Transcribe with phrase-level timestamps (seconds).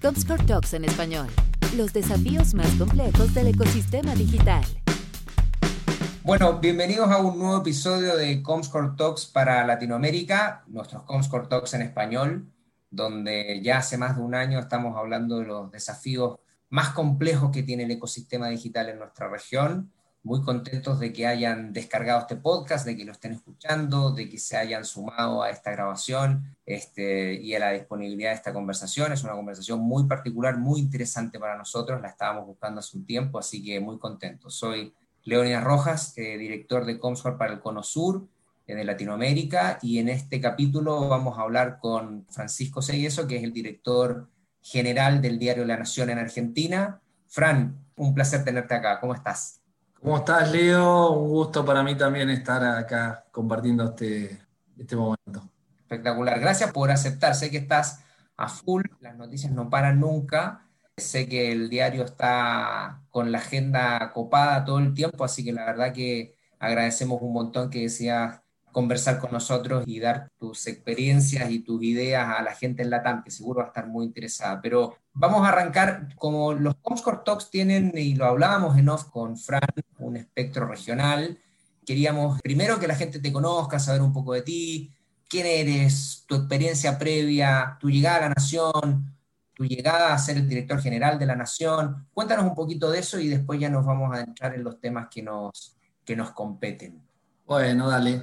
[0.00, 1.28] Comscore Talks en español.
[1.76, 4.64] Los desafíos más complejos del ecosistema digital.
[6.22, 11.82] Bueno, bienvenidos a un nuevo episodio de Comscore Talks para Latinoamérica, nuestros Comscore Talks en
[11.82, 12.46] español,
[12.90, 16.38] donde ya hace más de un año estamos hablando de los desafíos
[16.68, 19.90] más complejos que tiene el ecosistema digital en nuestra región
[20.24, 24.38] muy contentos de que hayan descargado este podcast, de que lo estén escuchando, de que
[24.38, 29.12] se hayan sumado a esta grabación este, y a la disponibilidad de esta conversación.
[29.12, 33.38] Es una conversación muy particular, muy interesante para nosotros, la estábamos buscando hace un tiempo,
[33.38, 34.54] así que muy contentos.
[34.54, 38.26] Soy Leonidas Rojas, eh, director de Comscore para el Cono Sur
[38.68, 43.42] eh, de Latinoamérica, y en este capítulo vamos a hablar con Francisco Segueso, que es
[43.42, 44.28] el director
[44.62, 47.00] general del diario La Nación en Argentina.
[47.26, 49.61] Fran, un placer tenerte acá, ¿cómo estás?
[50.02, 51.12] ¿Cómo estás, Leo?
[51.12, 54.36] Un gusto para mí también estar acá compartiendo este,
[54.76, 55.48] este momento.
[55.78, 56.40] Espectacular.
[56.40, 57.36] Gracias por aceptar.
[57.36, 58.02] Sé que estás
[58.36, 60.68] a full, las noticias no paran nunca.
[60.96, 65.66] Sé que el diario está con la agenda copada todo el tiempo, así que la
[65.66, 68.40] verdad que agradecemos un montón que decías
[68.72, 73.04] conversar con nosotros y dar tus experiencias y tus ideas a la gente en la
[73.04, 74.60] TAM, que seguro va a estar muy interesada.
[74.60, 79.36] Pero vamos a arrancar, como los Comscore Talks tienen, y lo hablábamos en off con
[79.36, 79.60] Fran,
[79.98, 81.38] un espectro regional,
[81.84, 84.92] queríamos primero que la gente te conozca, saber un poco de ti,
[85.28, 89.16] quién eres, tu experiencia previa, tu llegada a la nación,
[89.54, 92.06] tu llegada a ser el director general de la nación.
[92.12, 95.08] Cuéntanos un poquito de eso y después ya nos vamos a entrar en los temas
[95.10, 97.02] que nos, que nos competen.
[97.46, 98.22] Bueno, dale.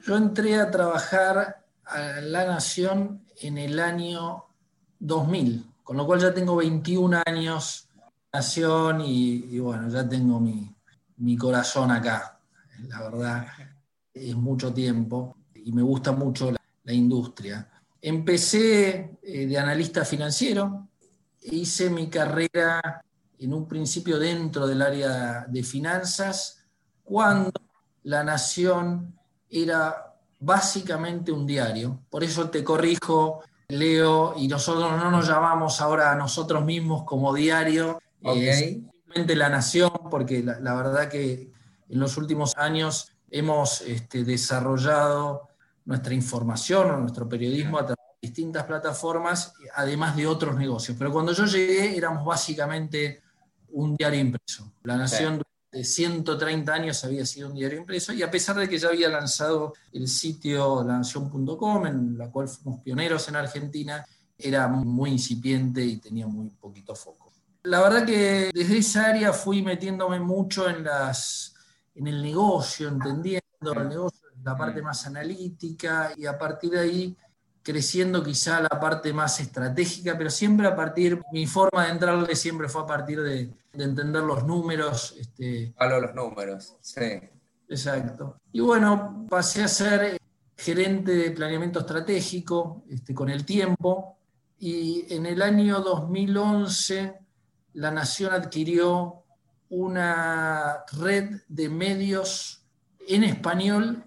[0.00, 4.44] Yo entré a trabajar a La Nación en el año
[4.98, 7.88] 2000, con lo cual ya tengo 21 años
[8.32, 12.40] Nación y, bueno, ya tengo mi, corazón acá.
[12.88, 13.46] La verdad,
[14.12, 17.70] es mucho tiempo y me gusta mucho la, industria.
[18.02, 20.88] Empecé eh, de analista financiero,
[21.42, 23.04] hice mi carrera
[23.38, 26.64] en un principio dentro del área de finanzas,
[27.04, 27.52] cuando
[28.02, 29.16] La Nación
[29.48, 32.00] era básicamente un diario.
[32.10, 37.32] Por eso te corrijo, Leo, y nosotros no nos llamamos ahora a nosotros mismos como
[37.34, 41.50] diario, simplemente La Nación, porque la, verdad que
[41.88, 45.48] en los últimos años hemos este, desarrollado
[45.84, 50.96] nuestra información o nuestro periodismo a través de distintas plataformas, además de otros negocios.
[50.98, 53.22] Pero cuando yo llegué éramos básicamente
[53.70, 54.72] un diario impreso.
[54.82, 55.42] La Nación
[55.74, 59.08] de 130 años había sido un diario impreso y a pesar de que ya había
[59.08, 64.06] lanzado el sitio lanación.com, en la cual fuimos pioneros en Argentina,
[64.38, 67.32] era muy incipiente y tenía muy poquito foco.
[67.64, 71.54] La verdad que desde esa área fui metiéndome mucho en, las,
[71.96, 77.16] en el negocio, entendiendo el negocio, la parte más analítica y a partir de ahí
[77.64, 82.68] creciendo quizá la parte más estratégica, pero siempre a partir, mi forma de entrarle siempre
[82.68, 85.16] fue a partir de, entender los números.
[85.18, 87.20] Este, los números, sí.
[87.68, 88.36] Exacto.
[88.52, 90.18] Y bueno, pasé a ser
[90.56, 94.18] gerente de planeamiento estratégico este, con el tiempo
[94.58, 97.14] y en el año 2011
[97.72, 99.24] la Nación adquirió
[99.70, 102.62] una red de medios
[103.08, 104.04] en español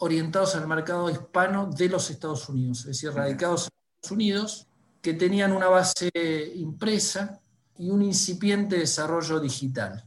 [0.00, 4.66] orientados al mercado hispano de los Estados Unidos, es decir, radicados en Estados Unidos,
[5.02, 6.10] que tenían una base
[6.56, 7.40] impresa
[7.78, 10.04] y un incipiente desarrollo digital.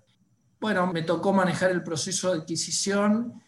[0.59, 3.41] Bueno, me tocó manejar el proceso de adquisición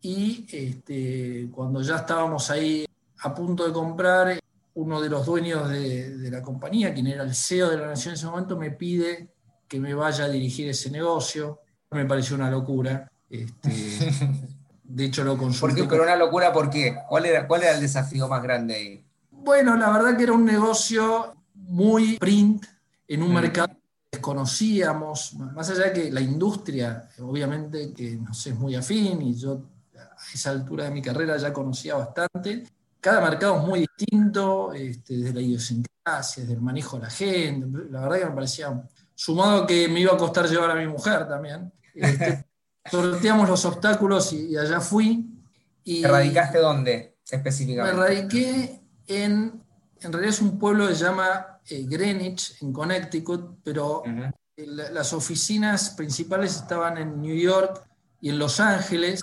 [0.00, 2.86] y este, cuando ya estábamos ahí
[3.18, 4.40] a punto de comprar,
[4.72, 8.12] uno de los dueños de, de, la compañía, quien era el CEO de la Nación
[8.12, 9.34] en ese momento, me pide
[9.68, 11.60] que me vaya a dirigir ese negocio.
[11.90, 13.10] Me pareció una locura.
[13.28, 13.70] Este,
[14.92, 15.84] De hecho, lo consulté.
[15.84, 16.96] Pero una locura, ¿por qué?
[17.08, 19.04] ¿Cuál era, ¿Cuál era el desafío más grande ahí?
[19.30, 22.66] Bueno, la verdad que era un negocio muy print
[23.06, 23.34] en un mm.
[23.34, 29.22] mercado que desconocíamos, más allá de que la industria, obviamente, que nos es muy afín
[29.22, 29.62] y yo
[29.96, 32.64] a esa altura de mi carrera ya conocía bastante.
[33.00, 37.88] Cada mercado es muy distinto, este, desde la idiosincrasia, desde el manejo de la gente.
[37.90, 38.82] La verdad que me parecía,
[39.14, 41.72] sumado que me iba a costar llevar a mi mujer también.
[41.94, 42.44] Este,
[42.84, 45.26] sorteamos los obstáculos y, allá fui.
[45.84, 47.96] Y ¿Te radicaste dónde específicamente?
[47.96, 49.62] Me radiqué en,
[50.00, 54.02] en realidad es un pueblo que se llama eh, Greenwich, en Connecticut, pero
[54.56, 57.86] las oficinas principales estaban en New York
[58.20, 59.22] y en Los Ángeles,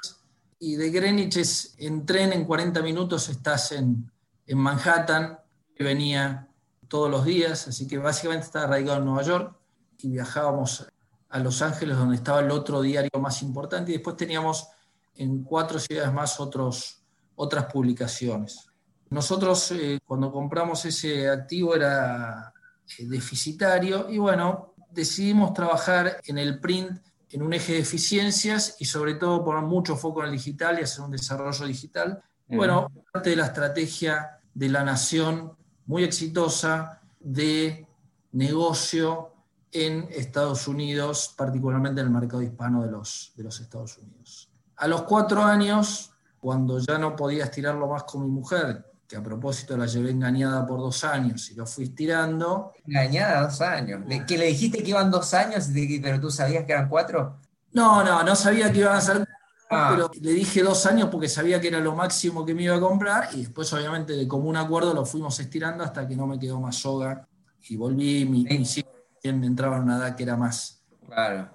[0.60, 4.12] y de Greenwich es, en tren en 40 minutos estás en,
[4.48, 5.40] en Manhattan,
[5.78, 6.48] y venía
[6.88, 9.56] todos los días, así que básicamente estaba radicado en Nueva York
[10.00, 10.88] y viajábamos
[11.30, 14.68] a Los Ángeles, donde estaba el otro diario más importante, y después teníamos
[15.16, 17.02] en cuatro ciudades más otros,
[17.36, 18.68] otras publicaciones.
[19.10, 22.54] Nosotros, eh, cuando compramos ese activo, era
[22.98, 28.86] eh, deficitario y bueno, decidimos trabajar en el print en un eje de eficiencias y
[28.86, 32.22] sobre todo poner mucho foco en el digital y hacer un desarrollo digital.
[32.48, 35.52] Bueno, parte de la estrategia de la nación
[35.86, 37.86] muy exitosa de
[38.32, 39.34] negocio
[39.72, 44.50] en Estados Unidos, particularmente en el mercado hispano de los, de los Estados Unidos.
[44.78, 49.24] A los cuatro años, cuando ya no podía estirarlo más con mi mujer, que a
[49.24, 52.74] propósito la llevé engañada por dos años y lo fui estirando.
[52.86, 54.02] Engañada dos años.
[54.28, 55.70] ¿Que le dijiste que iban dos años,
[56.02, 57.38] pero tú sabías que eran cuatro?
[57.72, 59.28] No, no, no sabía que iban a ser
[59.70, 59.90] ah.
[59.92, 62.80] pero le dije dos años porque sabía que era lo máximo que me iba a
[62.80, 66.60] comprar y después obviamente de común acuerdo lo fuimos estirando hasta que no me quedó
[66.60, 67.28] más soga
[67.70, 68.84] y volví, mi, mis
[69.24, 70.82] entraba en una edad que era más.
[71.06, 71.50] Claro.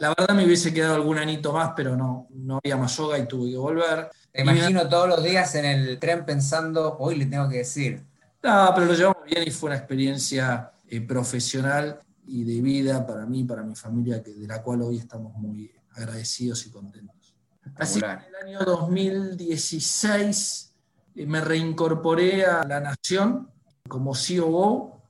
[0.00, 3.26] La verdad me hubiese quedado algún anito más, pero no, no había más soga y
[3.26, 4.10] tuve que volver.
[4.32, 8.04] Te imagino todos los días en el tren pensando, hoy le tengo que decir.
[8.42, 13.26] No, pero lo llevamos bien y fue una experiencia eh, profesional y de vida para
[13.26, 17.34] mí, para mi familia, que, de la cual hoy estamos muy agradecidos y contentos.
[17.74, 20.74] Así que en el año 2016
[21.16, 23.50] eh, me reincorporé a la Nación
[23.88, 25.02] como COO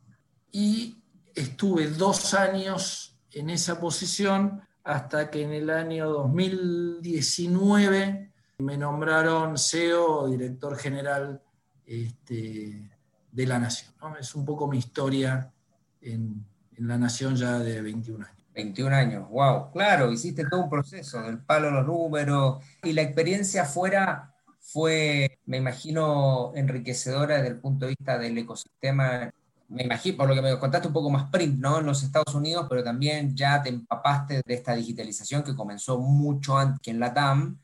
[0.50, 0.97] y
[1.38, 10.28] estuve dos años en esa posición hasta que en el año 2019 me nombraron CEO,
[10.28, 11.40] director general
[11.86, 12.90] este,
[13.30, 13.92] de la Nación.
[14.18, 15.52] Es un poco mi historia
[16.00, 16.44] en,
[16.78, 18.34] la Nación ya de 21 años.
[18.54, 23.02] 21 años, wow, claro, hiciste todo un proceso, del palo a los números, y la
[23.02, 29.32] experiencia afuera fue, me imagino, enriquecedora desde el punto de vista del ecosistema
[29.68, 31.78] me imagino, por lo que me contaste un poco más print, ¿no?
[31.78, 36.56] En los Estados Unidos, pero también ya te empapaste de esta digitalización que comenzó mucho
[36.56, 37.58] antes que en la TAM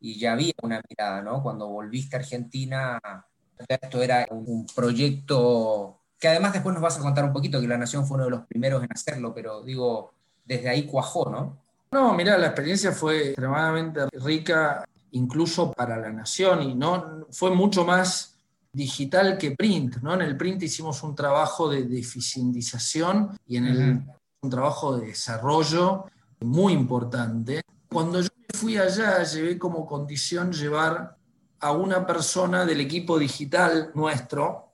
[0.00, 1.42] y ya había una mirada, ¿no?
[1.42, 3.00] Cuando volviste a Argentina,
[3.68, 7.78] esto era un proyecto que además después nos vas a contar un poquito que La
[7.78, 10.12] Nación fue uno de los primeros en hacerlo, pero digo,
[10.44, 11.56] desde ahí cuajó, ¿no?
[11.92, 17.84] No, mira, la experiencia fue extremadamente rica, incluso para La Nación, y no fue mucho
[17.84, 18.36] más
[18.72, 20.14] digital que print, ¿no?
[20.14, 24.02] En el print hicimos un trabajo de, eficientización y en el
[24.42, 26.06] un trabajo de desarrollo
[26.40, 27.62] muy importante.
[27.88, 31.16] Cuando yo me fui allá, llevé como condición llevar
[31.60, 34.72] a una persona del equipo digital nuestro,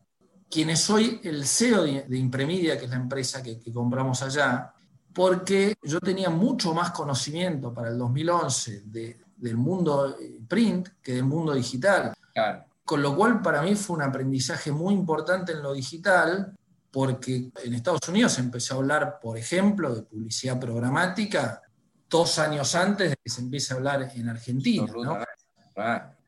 [0.48, 4.72] quien es hoy el CEO de, Impremedia, que es la empresa que, compramos allá,
[5.12, 10.16] porque yo tenía mucho más conocimiento para el 2011 del mundo
[10.46, 12.14] print que del mundo digital.
[12.32, 12.65] Claro.
[12.86, 16.56] Con lo cual para mí fue un aprendizaje muy importante en lo digital,
[16.90, 21.60] porque en Estados Unidos se empezó a hablar, por ejemplo, de publicidad programática
[22.08, 24.86] dos años antes de que se empiece a hablar en Argentina.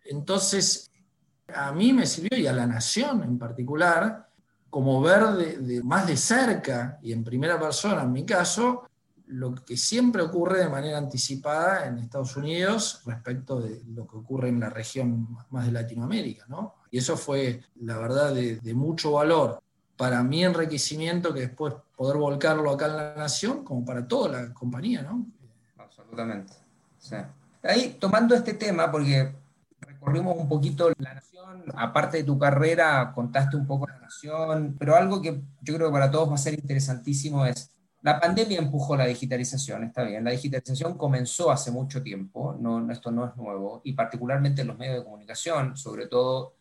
[0.05, 0.91] Entonces,
[1.55, 4.29] a mí me sirvió, y a la nación en particular,
[4.69, 8.88] como ver de, más de cerca y en primera persona, en mi caso,
[9.29, 14.49] lo que siempre ocurre de manera anticipada en Estados Unidos respecto de lo que ocurre
[14.49, 16.77] en la región más de Latinoamérica, ¿no?
[16.91, 19.63] Y eso fue, la verdad, de, mucho valor
[19.97, 24.55] para mi enriquecimiento que después poder volcarlo acá en la nación, como para toda la
[24.55, 25.27] compañía, ¿no?
[25.77, 26.55] Absolutamente.
[27.63, 29.35] Ahí, tomando este tema, porque
[29.81, 34.97] recorrimos un poquito la nación, aparte de tu carrera, contaste un poco la nación, pero
[34.97, 37.71] algo que yo creo que para todos va a ser interesantísimo es
[38.03, 40.25] la pandemia empujó la digitalización, está bien.
[40.25, 44.79] La digitalización comenzó hace mucho tiempo, no, esto no es nuevo, y particularmente en los
[44.79, 46.55] medios de comunicación, sobre todo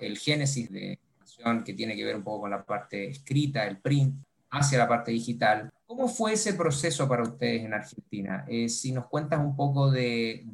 [0.00, 3.78] el génesis de información que tiene que ver un poco con la parte escrita, el
[3.78, 4.14] print,
[4.50, 5.70] hacia la parte digital.
[5.86, 8.44] ¿Cómo fue ese proceso para ustedes en Argentina?
[8.48, 10.46] Eh, si nos cuentas un poco de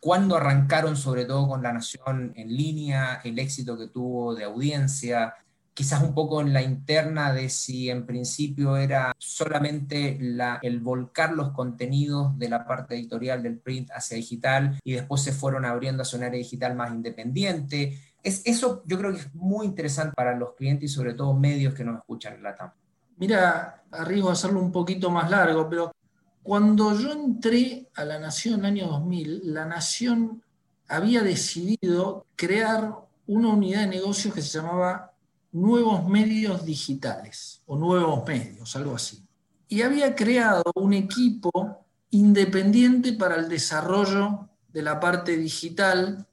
[0.00, 5.34] cuándo arrancaron, sobre todo con La Nación en línea, el éxito que tuvo de audiencia,
[5.78, 10.18] quizás un poco en la interna de si en principio era solamente
[10.62, 15.30] el volcar los contenidos de la parte editorial del print hacia digital y después se
[15.30, 17.96] fueron abriendo hacia un área digital más independiente.
[18.24, 21.74] Es, eso yo creo que es muy interesante para los clientes y sobre todo medios
[21.74, 22.72] que nos escuchan en la TAM.
[23.18, 25.94] Mira, arriesgo a hacerlo un poquito más largo, pero
[26.42, 30.42] cuando yo entré a La Nación en el año 2000, La Nación
[30.88, 32.96] había decidido crear
[33.28, 35.12] una unidad de negocios que se llamaba
[35.52, 39.26] nuevos medios digitales o nuevos medios, algo así.
[39.68, 46.26] Y había creado un equipo independiente para el desarrollo de la parte digital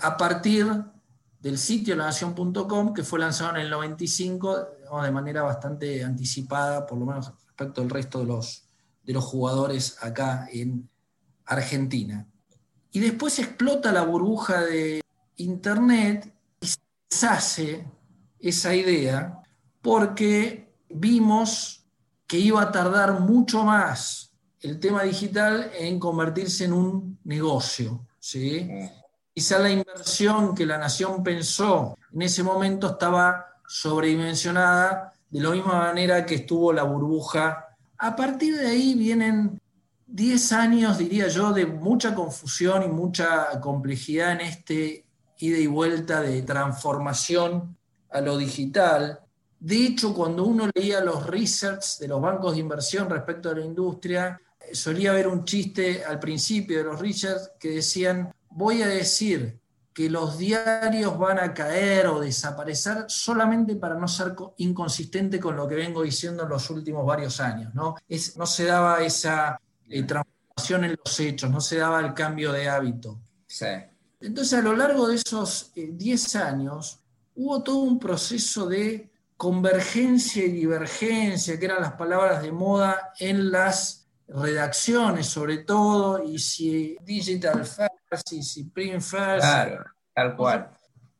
[0.00, 0.66] a partir
[1.40, 4.66] del sitio lanación.com que fue lanzado en el 95
[5.02, 8.64] de manera bastante anticipada, por lo menos respecto al resto de los,
[9.04, 10.88] de los jugadores acá en
[11.46, 12.26] Argentina.
[12.90, 15.00] Y después explota la burbuja de
[15.36, 16.66] Internet y
[17.08, 17.86] se hace
[18.42, 19.38] esa idea
[19.80, 21.86] porque vimos
[22.26, 28.06] que iba a tardar mucho más el tema digital en convertirse en un negocio.
[28.18, 28.68] ¿sí?
[29.34, 35.78] Quizá la inversión que la nación pensó en ese momento estaba sobredimensionada, de la misma
[35.78, 37.68] manera que estuvo la burbuja.
[37.96, 39.58] A partir de ahí vienen
[40.06, 45.06] 10 años, diría yo, de mucha confusión y mucha complejidad en este
[45.38, 47.76] ida y vuelta de transformación
[48.12, 49.20] a lo digital.
[49.58, 53.64] De hecho, cuando uno leía los research de los bancos de inversión respecto a la
[53.64, 54.40] industria,
[54.72, 59.60] solía haber un chiste al principio de los research que decían, voy a decir
[59.92, 65.68] que los diarios van a caer o desaparecer solamente para no ser inconsistente con lo
[65.68, 67.74] que vengo diciendo en los últimos varios años.
[67.74, 72.14] No, es, no se daba esa eh, transformación en los hechos, no se daba el
[72.14, 73.20] cambio de hábito.
[74.20, 77.01] Entonces, a lo largo de esos 10 eh, años,
[77.34, 83.50] hubo todo un proceso de convergencia y divergencia, que eran las palabras de moda en
[83.50, 89.40] las redacciones, sobre todo, y si digital first, y si print first.
[89.40, 89.84] Claro,
[90.14, 90.70] tal cual.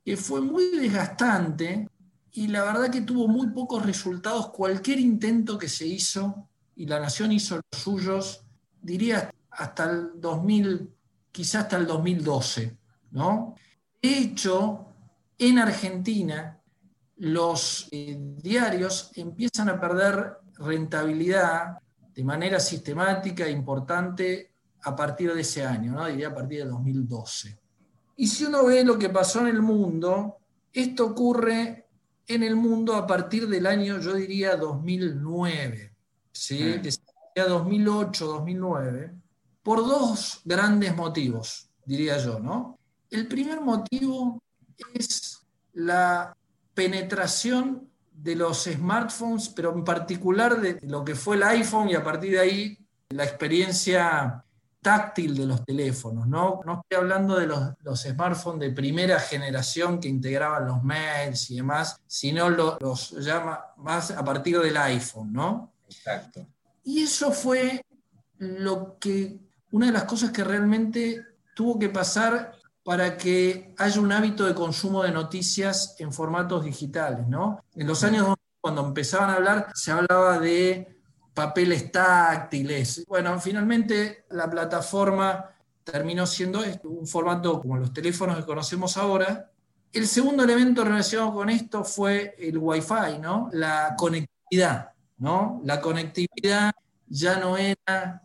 [0.05, 1.89] Que fue muy desgastante
[2.33, 6.99] y la verdad que tuvo muy pocos resultados cualquier intento que se hizo, y la
[6.99, 8.45] nación hizo los suyos,
[8.81, 10.91] diría hasta el 2000,
[11.31, 12.77] quizás hasta el 2012,
[13.11, 13.55] ¿no?
[14.01, 14.92] De hecho,
[15.49, 16.61] en Argentina,
[17.17, 21.79] los eh, diarios empiezan a perder rentabilidad
[22.15, 26.07] de manera sistemática e importante a partir de ese año, ¿no?
[26.07, 27.59] diría a partir de 2012.
[28.17, 30.37] Y si uno ve lo que pasó en el mundo,
[30.73, 31.87] esto ocurre
[32.27, 35.93] en el mundo a partir del año, yo diría, 2009,
[36.31, 36.81] ¿sí?
[37.35, 39.15] 2008, 2009,
[39.63, 42.79] por dos grandes motivos, diría yo, ¿no?
[43.11, 44.43] El primer motivo
[44.95, 45.41] es
[45.73, 46.37] la
[46.75, 52.05] penetración de los smartphones, pero en particular de lo que fue el iPhone y a
[52.05, 52.79] partir de ahí
[53.11, 54.45] la experiencia
[54.81, 56.27] táctil de los teléfonos.
[56.27, 61.57] No, no estoy hablando de los, smartphones de primera generación que integraban los mails y
[61.57, 65.73] demás, sino los llama más a partir del iPhone, ¿no?
[65.87, 66.47] Exacto.
[66.85, 67.85] Y eso fue
[68.39, 69.39] lo que,
[69.71, 71.25] una de las cosas que realmente
[71.55, 77.27] tuvo que pasar para que haya un hábito de consumo de noticias en formatos digitales.
[77.29, 77.65] ¿no?
[77.75, 81.01] En los años cuando empezaban a hablar, se hablaba de
[81.35, 83.05] papeles táctiles.
[83.09, 85.51] Bueno, finalmente la plataforma
[85.83, 89.51] terminó siendo esto, un formato como los teléfonos que conocemos ahora.
[89.93, 93.49] El segundo elemento relacionado con esto fue el Wi-Fi, ¿no?
[93.53, 94.93] la conectividad.
[95.19, 95.61] ¿no?
[95.65, 96.73] La conectividad
[97.09, 98.23] ya no era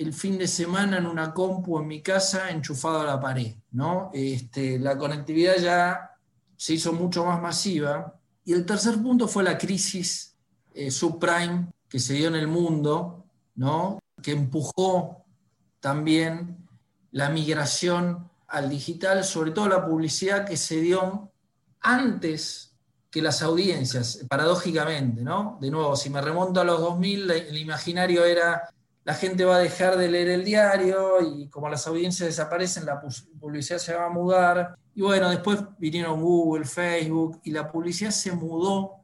[0.00, 4.10] el fin de semana en una compu en mi casa enchufado a la pared, ¿no?
[4.14, 6.16] Este, la conectividad ya
[6.56, 8.18] se hizo mucho más masiva.
[8.42, 10.34] Y el tercer punto fue la crisis
[10.72, 13.26] eh, subprime que se dio en el mundo,
[13.56, 13.98] ¿no?
[14.22, 15.26] que empujó
[15.80, 16.66] también
[17.10, 21.30] la migración al digital, sobre todo la publicidad que se dio
[21.80, 22.74] antes
[23.10, 25.58] que las audiencias, paradójicamente, ¿no?
[25.60, 28.70] De nuevo, si me remonto a los 2000, el imaginario era
[29.04, 33.00] la gente va a dejar de leer el diario y como las audiencias desaparecen, la
[33.40, 34.74] publicidad se va a mudar.
[34.94, 38.96] Y bueno, después vinieron Google, Facebook y la publicidad se mudó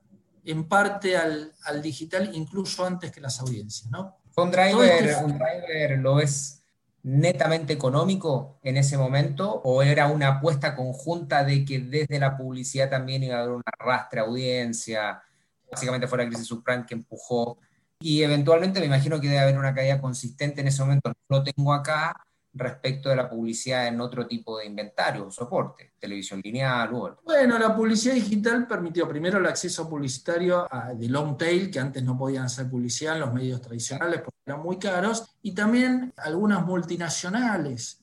[0.44, 3.90] en parte al, digital incluso antes que las audiencias.
[3.90, 4.16] ¿no?
[4.36, 6.62] ¿Un driver, ¿Un driver lo es
[7.02, 12.90] netamente económico en ese momento o era una apuesta conjunta de que desde la publicidad
[12.90, 15.22] también iba a haber un arrastre audiencia?
[15.70, 17.58] Básicamente fue la crisis subprime que empujó
[18.00, 21.44] y eventualmente me imagino que debe haber una caída consistente en ese momento, no lo
[21.44, 22.14] tengo acá,
[22.56, 27.20] respecto de la publicidad en otro tipo de inventario o soporte, televisión lineal u otro.
[27.24, 32.16] Bueno, la publicidad digital permitió primero el acceso publicitario de long tail, que antes no
[32.16, 38.00] podían hacer publicidad en los medios tradicionales porque eran muy caros, y también algunas multinacionales,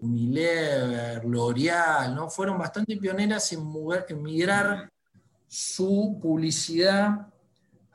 [0.00, 2.28] Unilever, L'Oreal, ¿no?
[2.28, 3.60] fueron bastante pioneras en,
[4.08, 4.90] en migrar
[5.46, 7.31] su publicidad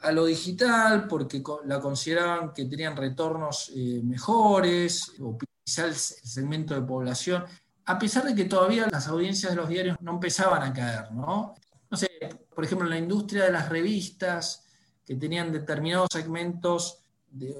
[0.01, 6.74] a lo digital porque la consideraban que tenían retornos eh, mejores, o quizá el segmento
[6.74, 7.44] de población,
[7.86, 11.56] a pesar de que todavía las audiencias de los diarios no empezaban a caer, ¿no?
[11.89, 12.10] No sé,
[12.54, 14.68] por ejemplo, en la industria de las revistas,
[15.06, 17.00] que tenían determinados segmentos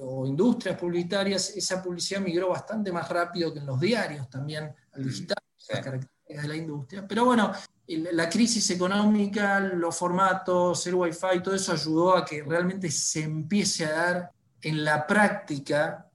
[0.02, 5.04] o industrias publicitarias, esa publicidad migró bastante más rápido que en los diarios también al
[5.04, 5.38] digital,
[5.70, 7.08] las características de la industria.
[7.08, 7.54] Pero bueno,
[7.88, 13.86] la crisis económica, los formatos, el wifi, todo eso ayudó a que realmente se empiece
[13.86, 16.10] a dar en la práctica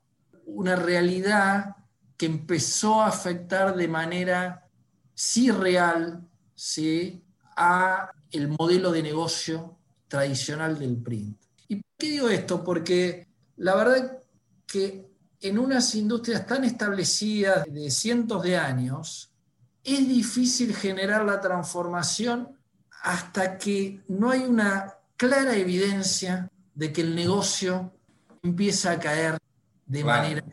[0.45, 1.77] una realidad
[2.17, 4.69] que empezó a afectar de manera
[5.15, 7.25] sí real ¿sí?
[7.57, 11.39] a el modelo de negocio tradicional del print.
[11.69, 12.63] ¿Y por qué digo esto?
[12.63, 14.19] Porque la verdad
[14.67, 15.11] que
[15.41, 19.32] en unas industrias tan establecidas de cientos de años,
[19.85, 22.57] es difícil generar la transformación
[23.03, 27.93] hasta que no hay una clara evidencia de que el negocio
[28.43, 29.39] empieza a caer
[29.87, 30.45] de manera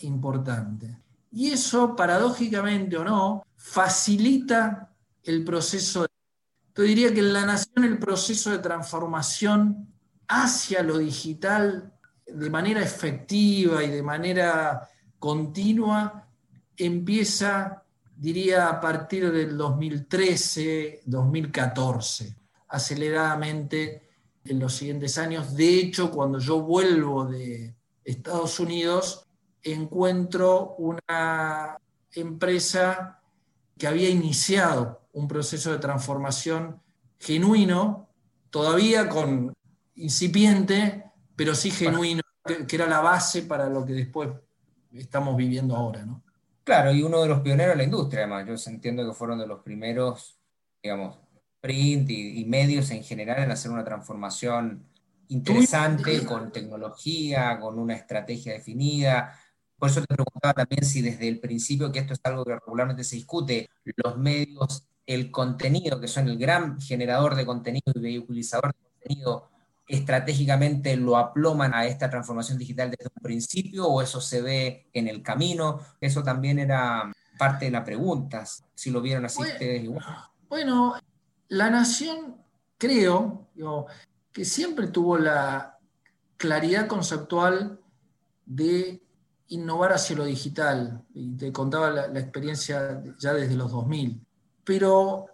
[0.00, 0.98] importante.
[1.30, 4.90] Y eso, paradójicamente o no, facilita
[5.22, 6.02] el proceso.
[6.02, 6.08] De...
[6.76, 9.88] Yo diría que en la nación el proceso de transformación
[10.28, 11.92] hacia lo digital
[12.26, 14.88] de manera efectiva y de manera
[15.18, 16.26] continua
[16.76, 17.81] empieza,
[18.22, 22.36] diría, a partir del 2013, 2014,
[22.68, 24.10] aceleradamente
[24.44, 25.56] en los siguientes años.
[25.56, 27.74] De hecho, cuando yo vuelvo de
[28.04, 29.26] Estados Unidos,
[29.60, 31.76] encuentro una
[32.12, 33.20] empresa
[33.76, 36.80] que había iniciado un proceso de transformación
[37.18, 38.08] genuino,
[38.50, 39.52] todavía con
[39.96, 44.30] incipiente, pero sí genuino, que, era la base para lo que después
[44.92, 46.22] estamos viviendo ahora, ¿no?
[46.64, 48.46] Claro, y uno de los pioneros de la industria, además.
[48.46, 50.38] Yo entiendo que fueron de los primeros,
[50.82, 51.18] digamos,
[51.60, 54.84] print y, medios en general en hacer una transformación
[55.28, 59.38] interesante, con tecnología, con una estrategia definida.
[59.78, 63.04] Por eso te preguntaba también si desde el principio, que esto es algo que regularmente
[63.04, 68.72] se discute, los medios, el contenido, que son el gran generador de contenido y vehiculizador
[68.74, 69.51] de contenido,
[69.86, 75.08] estratégicamente lo aploman a esta transformación digital desde un principio o eso se ve en
[75.08, 75.80] el camino?
[76.00, 80.04] Eso también era parte de la pregunta, si lo vieron así bueno, ustedes igual.
[80.48, 80.94] Bueno,
[81.48, 82.36] la nación,
[82.78, 83.48] creo,
[84.32, 85.78] que siempre tuvo la
[86.36, 87.80] claridad conceptual
[88.46, 89.02] de
[89.48, 94.24] innovar hacia lo digital, y te contaba la, la experiencia ya desde los 2000,
[94.64, 95.26] pero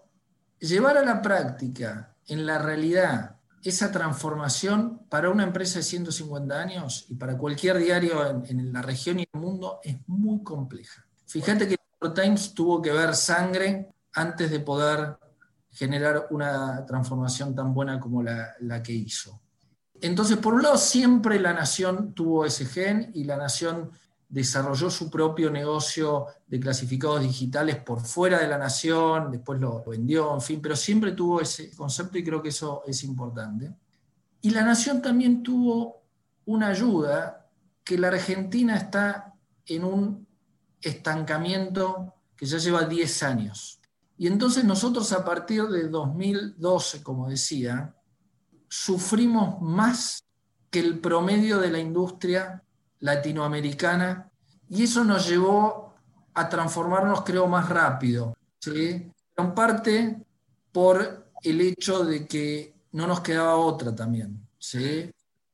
[0.59, 7.07] llevar a la práctica, en la realidad, esa transformación para una empresa de 150 años
[7.09, 11.05] y para cualquier diario en, la región y el mundo es muy compleja.
[11.27, 15.19] Fíjate que el Times tuvo que ver sangre antes de poder
[15.71, 19.41] generar una transformación tan buena como la, la que hizo.
[20.01, 23.91] Entonces, por un lado, siempre la nación tuvo ese gen y la nación
[24.29, 30.35] desarrolló su propio negocio de clasificados digitales por fuera de la nación, después lo vendió,
[30.35, 33.75] en fin, pero siempre tuvo ese concepto y creo que eso es importante.
[34.43, 36.03] Y la nación también tuvo
[36.45, 37.49] una ayuda
[37.83, 39.35] que la Argentina está
[39.67, 40.27] en un
[40.81, 43.81] estancamiento que ya lleva 10 años.
[44.17, 47.95] Y entonces nosotros a partir de 2012, como decía,
[48.69, 50.25] sufrimos más
[50.71, 52.63] que el promedio de la industria
[53.01, 54.31] latinoamericana
[54.69, 55.95] y eso nos llevó
[56.35, 58.37] a transformarnos, creo, más rápido.
[58.59, 59.11] ¿sí?
[59.37, 60.19] En parte
[60.73, 64.47] por el hecho de que no nos quedaba otra también.
[64.59, 65.11] ¿sí?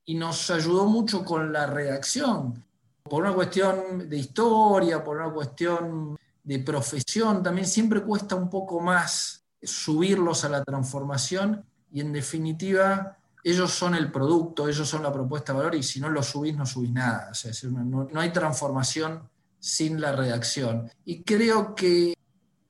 [0.06, 2.62] Y nos ayudó mucho con la redacción,
[3.02, 8.80] por una cuestión de historia, por una cuestión de profesión, también siempre cuesta un poco
[8.80, 15.12] más subirlos a la transformación y en definitiva ellos son el producto, ellos son la
[15.12, 17.28] propuesta de valor y si no lo subís, no subís nada.
[17.30, 19.28] O sea, no, hay transformación
[19.58, 20.90] sin la redacción.
[21.04, 22.14] Y creo que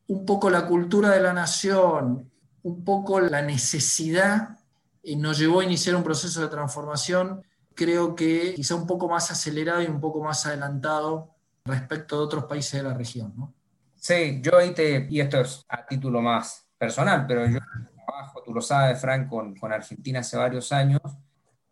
[0.09, 2.29] un poco la cultura de la nación,
[2.65, 4.59] un poco la necesidad
[5.05, 9.31] eh, nos llevó a iniciar un proceso de transformación, creo que quizá un poco más
[9.31, 11.31] acelerado y un poco más adelantado
[11.65, 13.33] respecto de otros países de la región.
[13.37, 13.55] ¿no?
[13.95, 17.59] Sí, yo ahí te, y esto es a título más personal, pero yo
[18.55, 21.01] tú lo sabes, Frank, con, con Argentina hace varios años.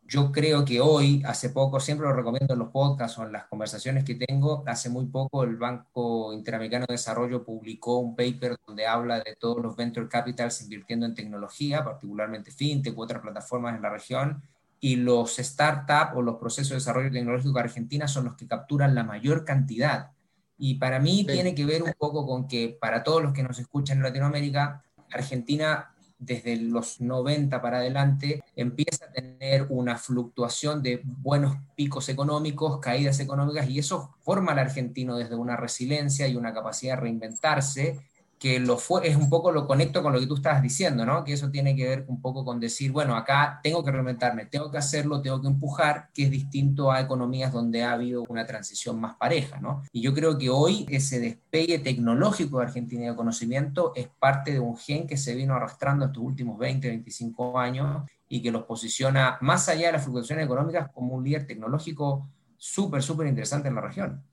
[0.03, 3.45] Yo creo que hoy, hace poco, siempre lo recomiendo en los podcasts o en las
[3.45, 8.85] conversaciones que tengo, hace muy poco el Banco Interamericano de Desarrollo publicó un paper donde
[8.85, 13.83] habla de todos los venture capitals invirtiendo en tecnología, particularmente fintech u otras plataformas en
[13.83, 14.43] la región,
[14.81, 18.97] y los startups o los procesos de desarrollo tecnológico de Argentina son los que capturan
[18.97, 20.11] la mayor cantidad.
[20.59, 23.61] Y para mí tiene que ver un poco con que para todos los que nos
[23.61, 25.93] escuchan en Latinoamérica, Argentina
[26.23, 33.19] desde los 90 para adelante empieza a tener una fluctuación de buenos picos económicos, caídas
[33.21, 38.01] económicas, y eso forma al argentino desde una resiliencia y una capacidad de reinventarse
[38.43, 41.23] que lo fue, es un poco lo conecto con lo que tú estabas diciendo, ¿no?
[41.23, 44.69] Que eso tiene que ver un poco con decir, bueno, acá tengo que reinventarme, tengo
[44.69, 49.01] que hacerlo, tengo que empujar, que es distinto a economías donde ha habido una transición
[49.01, 49.85] más pareja, ¿no?
[49.93, 54.59] Y yo creo que hoy ese despegue tecnológico de Argentina de conocimiento es parte de
[54.59, 59.39] un gen que se vino arrastrando estos últimos 20, 25 años y que los posiciona
[59.41, 63.83] más allá de las fluctuaciones económicas como un líder tecnológico súper, súper interesante en la
[63.83, 64.32] región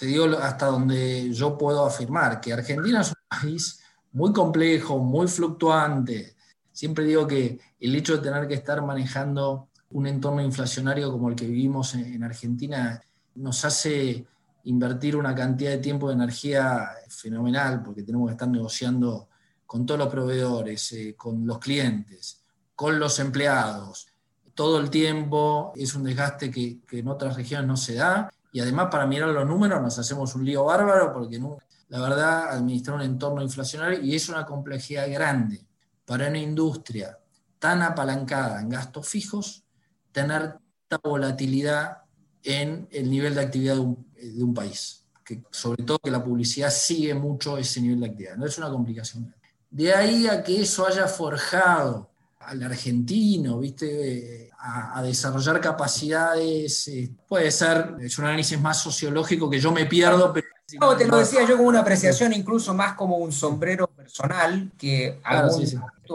[0.00, 3.80] te digo hasta donde yo puedo afirmar, que Argentina es un país
[4.12, 6.36] muy complejo, muy fluctuante.
[6.72, 11.36] Siempre digo que el hecho de tener que estar manejando un entorno inflacionario como el
[11.36, 12.98] que vivimos en Argentina
[13.34, 14.24] nos hace
[14.64, 19.28] invertir una cantidad de tiempo de energía fenomenal, porque tenemos que estar negociando
[19.66, 22.42] con todos los proveedores, eh, con los clientes,
[22.74, 24.06] con los empleados.
[24.54, 28.32] Todo el tiempo es un desgaste que, en otras regiones no se da.
[28.52, 31.40] Y además para mirar los números nos hacemos un lío bárbaro porque
[31.88, 35.60] la verdad administrar un entorno inflacionario y es una complejidad grande
[36.04, 37.18] para una industria
[37.58, 39.62] tan apalancada en gastos fijos,
[40.10, 40.56] tener
[40.88, 41.98] tanta volatilidad
[42.42, 45.04] en el nivel de actividad de un, país.
[45.24, 48.36] Que, sobre todo que la publicidad sigue mucho ese nivel de actividad.
[48.36, 49.32] No es una complicación.
[49.70, 52.09] De ahí a que eso haya forjado
[52.40, 54.50] al argentino, ¿viste?
[54.58, 60.32] A, desarrollar capacidades, eh, puede ser, es un análisis más sociológico que yo me pierdo,
[60.32, 60.46] pero
[60.78, 65.18] no, te lo decía yo como una apreciación, incluso más como un sombrero personal, que
[65.24, 65.64] algún,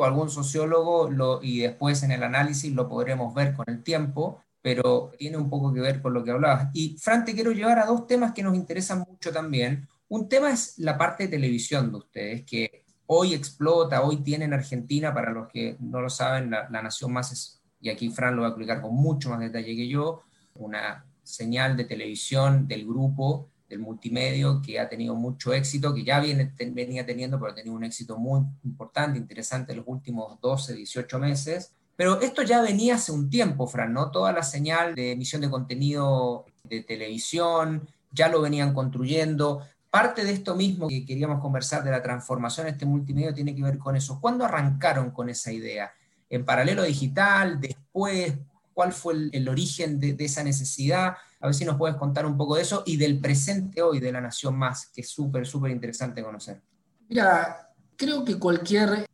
[0.04, 5.12] algún sociólogo lo, y después en el análisis lo podremos ver con el tiempo, pero
[5.18, 6.70] tiene un poco que ver con lo que hablabas.
[6.74, 9.88] Y Fran, te quiero llevar a dos temas que nos interesan mucho también.
[10.08, 14.54] Un tema es la parte de televisión de ustedes, que hoy explota, hoy tiene en
[14.54, 18.42] Argentina, para los que no lo saben, la, nación más es, y aquí Fran lo
[18.42, 20.22] va a explicar con mucho más detalle que yo,
[20.56, 26.20] una señal de televisión del grupo, del multimedio, que ha tenido mucho éxito, que ya
[26.20, 30.74] viene, venía teniendo, pero ha tenido un éxito muy importante, interesante en los últimos 12,
[30.76, 34.12] 18 meses pero esto ya venía hace un tiempo, Fran, ¿no?
[34.12, 39.62] Toda la señal de emisión de contenido de televisión, ya lo venían construyendo.
[39.96, 43.64] Parte de esto mismo que queríamos conversar de la transformación de este multimedia tiene que
[43.64, 44.20] ver con eso.
[44.20, 45.90] ¿Cuándo arrancaron con esa idea?
[46.30, 47.62] ¿En paralelo digital?
[47.62, 48.34] ¿Después?
[48.74, 51.16] ¿Cuál fue el, origen de, de, esa necesidad?
[51.40, 54.12] A ver si nos puedes contar un poco de eso y del presente hoy de
[54.12, 56.62] La Nación Más, que es súper, súper interesante conocer.
[57.08, 59.06] Mira, creo que cualquier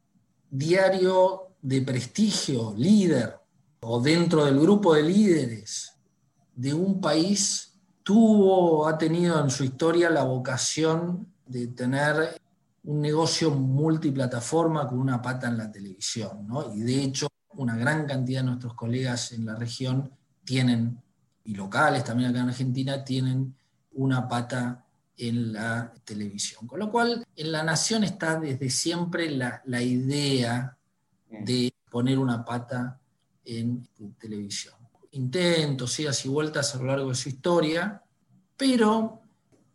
[0.49, 3.35] diario de prestigio, líder,
[3.81, 5.93] o dentro del grupo de líderes
[6.55, 7.70] de un país,
[8.03, 12.39] tuvo, ha tenido en su historia la vocación de tener
[12.83, 16.47] un negocio multiplataforma con una pata en la televisión.
[16.47, 16.73] ¿no?
[16.73, 20.11] Y de hecho, una gran cantidad de nuestros colegas en la región
[20.43, 21.01] tienen,
[21.43, 23.55] y locales también acá en Argentina, tienen
[23.93, 24.85] una pata
[25.17, 26.65] en la televisión.
[26.65, 30.75] Con lo cual, en la nación está desde siempre la, la idea
[31.29, 32.99] de poner una pata
[33.45, 33.87] en
[34.17, 34.80] televisión.
[35.11, 38.01] Intentos, idas y vueltas a lo largo de su historia,
[38.55, 39.21] pero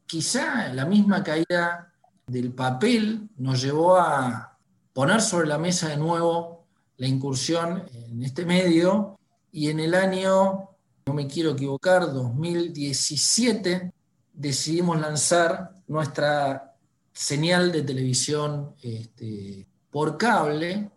[0.07, 1.93] quizá la misma caída
[2.27, 4.59] del papel nos llevó a
[4.93, 9.19] poner sobre la mesa de nuevo la incursión en este medio.
[9.53, 10.71] Y en el año,
[11.07, 13.93] no me quiero equivocar, 2017,
[14.33, 16.75] decidimos lanzar nuestra
[17.13, 20.91] señal de televisión este, por cable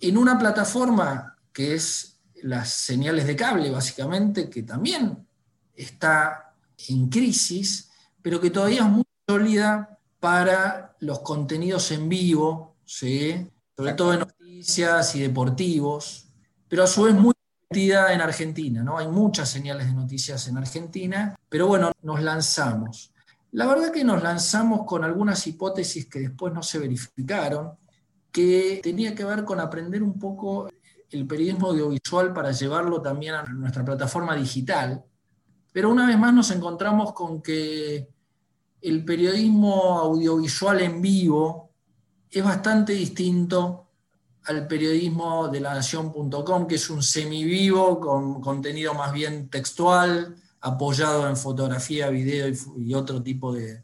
[0.00, 5.26] en una plataforma que es las señales de cable, básicamente, que también
[5.74, 6.54] está
[6.88, 7.90] en crisis,
[8.22, 13.48] pero que todavía es muy sólida para los contenidos en vivo, sobre
[13.96, 16.28] todo en noticias y deportivos,
[16.68, 17.34] pero a su vez muy
[17.70, 18.98] metida en Argentina, ¿no?
[18.98, 23.12] Hay muchas señales de noticias en Argentina, pero bueno, nos lanzamos.
[23.52, 27.72] La verdad que nos lanzamos con algunas hipótesis que después no se verificaron,
[28.32, 30.68] que tenía que ver con aprender un poco
[31.10, 35.04] el periodismo audiovisual para llevarlo también a nuestra plataforma digital.
[35.72, 38.08] Pero una vez más nos encontramos con que
[38.80, 41.70] el periodismo audiovisual en vivo
[42.30, 43.86] es bastante distinto
[44.44, 51.28] al periodismo de la nación.com, que es un semivivo con contenido más bien textual, apoyado
[51.28, 53.82] en fotografía, video y, otro tipo de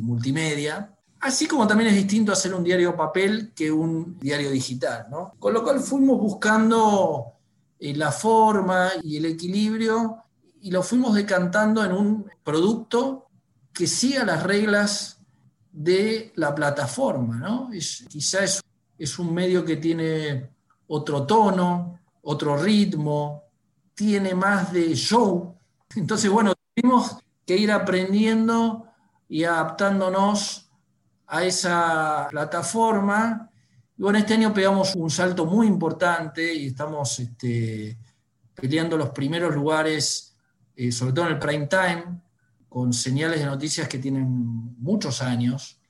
[0.00, 0.95] multimedia.
[1.20, 5.34] Así como también es distinto hacer un diario papel que un diario digital, ¿no?
[5.38, 7.32] Con lo cual fuimos buscando
[7.78, 10.22] eh, la forma y el equilibrio
[10.60, 13.28] y lo fuimos decantando en un producto
[13.72, 15.20] que siga las reglas
[15.72, 17.70] de la plataforma, ¿no?
[17.70, 18.62] Quizá es,
[18.98, 20.50] es un medio que tiene
[20.86, 23.42] otro tono, otro ritmo,
[23.94, 25.56] tiene más de show.
[25.94, 28.86] Entonces, bueno, tuvimos que ir aprendiendo
[29.28, 30.65] y adaptándonos
[31.26, 33.50] a esa plataforma.
[33.96, 37.98] Y bueno, este año pegamos un salto muy importante y estamos este,
[38.54, 40.36] peleando los primeros lugares,
[40.76, 42.04] eh, sobre todo en el prime time,
[42.68, 44.26] con señales de noticias que tienen
[44.78, 45.80] muchos años.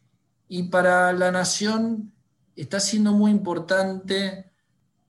[0.49, 2.13] Y para la nación
[2.55, 4.51] está siendo muy importante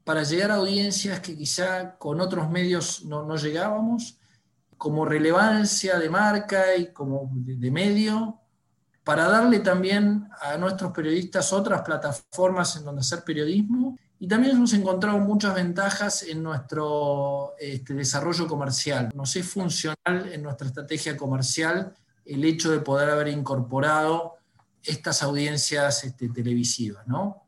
[0.03, 4.17] para llegar a audiencias que quizá con otros medios no, no llegábamos,
[4.77, 8.39] como relevancia de marca y como de medio,
[9.07, 14.73] para darle también a nuestros periodistas otras plataformas en donde hacer periodismo y también hemos
[14.73, 19.09] encontrado muchas ventajas en nuestro este, desarrollo comercial.
[19.15, 24.39] Nos es funcional en nuestra estrategia comercial el hecho de poder haber incorporado
[24.83, 27.45] estas audiencias este, televisivas, ¿no?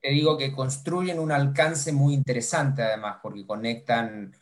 [0.00, 4.32] Te digo que construyen un alcance muy interesante además, porque conectan,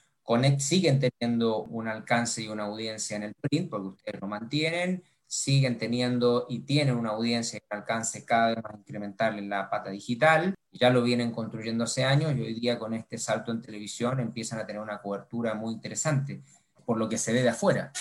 [0.59, 5.77] siguen teniendo un alcance y una audiencia en el print, porque ustedes lo mantienen, siguen
[5.77, 10.55] teniendo y tienen una audiencia un alcance cada vez más incremental en la pata digital,
[10.73, 14.59] ya lo vienen construyendo hace años y hoy día con este salto en televisión empiezan
[14.59, 16.43] a tener una cobertura muy interesante,
[16.87, 17.93] por lo que se ve de afuera.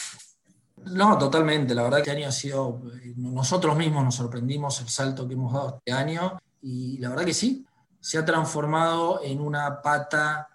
[0.86, 1.76] No, totalmente.
[1.76, 2.82] La verdad que el año ha sido,
[3.18, 7.34] nosotros mismos nos sorprendimos el salto que hemos dado este año y la verdad que
[7.34, 7.66] sí,
[8.00, 10.48] se ha transformado en una pata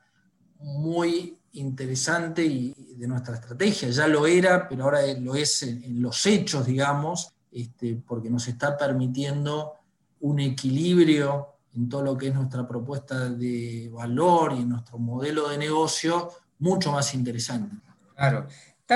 [0.58, 3.88] muy interesante y de nuestra estrategia.
[3.90, 8.76] Ya lo era, pero ahora lo es en, los hechos, digamos, este, porque nos está
[8.76, 9.74] permitiendo
[10.20, 15.48] un equilibrio en todo lo que es nuestra propuesta de valor y en nuestro modelo
[15.48, 17.76] de negocio mucho más interesante.
[18.14, 18.46] Claro.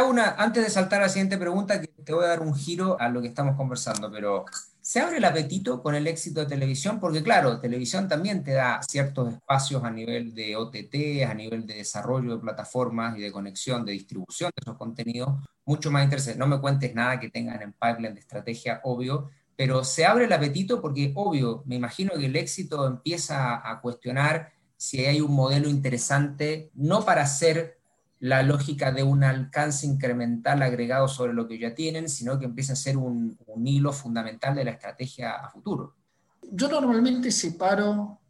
[0.09, 3.09] Una, antes de saltar a la siguiente pregunta, te voy a dar un giro a
[3.09, 4.45] lo que estamos conversando, pero
[4.87, 7.01] ¿se abre el apetito con el éxito de televisión?
[7.01, 11.75] Porque claro, televisión también te da ciertos espacios a nivel de OTT, a nivel de
[11.75, 16.39] desarrollo de plataformas y de conexión, de distribución de esos contenidos, mucho más interesantes.
[16.39, 20.33] No me cuentes nada que tengan en pipeline de estrategia, obvio, pero se abre el
[20.33, 25.69] apetito porque, obvio, me imagino que el éxito empieza a cuestionar si hay un modelo
[25.69, 27.76] interesante, no para ser
[28.21, 32.73] la lógica de un alcance incremental agregado sobre lo que ya tienen, sino que empieza
[32.73, 35.95] a ser un, hilo fundamental de la estrategia a futuro.
[36.43, 38.21] Yo normalmente separo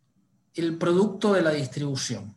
[0.55, 2.35] el producto de la distribución.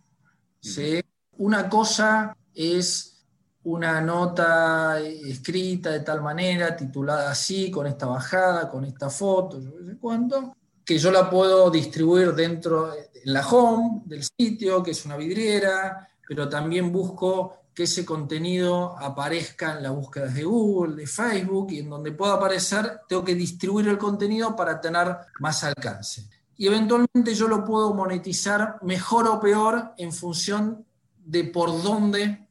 [1.38, 3.26] Una cosa es
[3.64, 9.72] una nota escrita de tal manera, titulada así, con esta bajada, con esta foto, yo
[9.86, 15.06] sé cuánto, que yo la puedo distribuir dentro de la home del sitio, que es
[15.06, 21.08] una vidriera, pero también busco que ese contenido aparezca en las búsquedas de Google, de
[21.08, 25.08] Facebook, y en donde pueda aparecer, tengo que distribuir el contenido para tener
[25.40, 26.30] más alcance.
[26.56, 30.86] Y eventualmente yo lo puedo monetizar mejor o peor en función
[31.18, 32.48] de por dónde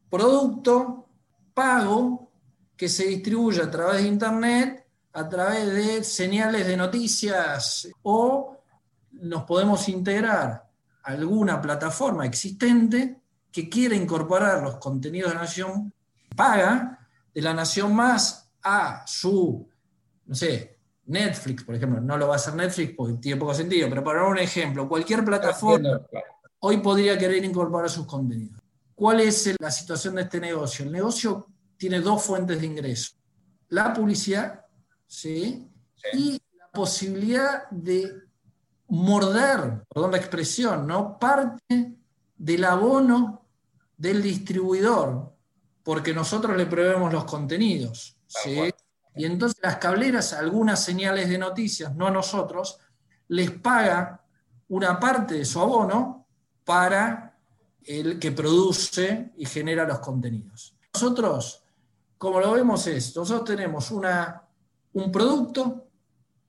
[0.09, 1.07] producto
[1.53, 2.31] pago
[2.75, 8.57] que se distribuye a través de Internet, a través de señales de noticias, o
[9.11, 10.69] nos podemos integrar
[11.03, 13.22] a alguna plataforma existente
[13.53, 15.93] que quiere incorporar los contenidos de la Nación
[16.35, 19.69] paga de la Nación Más a su,
[20.25, 22.01] no sé, Netflix, por ejemplo.
[22.01, 24.89] No lo va a hacer Netflix porque tiene poco sentido, pero para dar un ejemplo,
[24.89, 26.01] cualquier plataforma
[26.59, 28.59] hoy podría querer incorporar sus contenidos.
[28.95, 30.85] ¿Cuál es la situación de este negocio?
[30.85, 33.13] El negocio tiene dos fuentes de ingreso.
[33.69, 34.65] La publicidad,
[35.05, 35.69] ¿sí?
[36.13, 38.13] Y la posibilidad de
[38.87, 41.19] morder, perdón la expresión, ¿no?
[41.19, 41.97] Parte
[42.35, 43.42] del abono
[43.97, 45.33] del distribuidor,
[45.83, 48.17] porque nosotros le proveemos los contenidos.
[49.15, 52.79] Y entonces las cableras, algunas señales de noticias, no a nosotros,
[53.27, 54.23] les paga
[54.69, 56.27] una parte de su abono
[56.63, 57.37] para
[57.83, 60.75] el que produce y genera los contenidos.
[60.93, 61.63] Nosotros,
[62.17, 64.43] como lo vemos es, nosotros tenemos una,
[64.93, 65.87] un producto,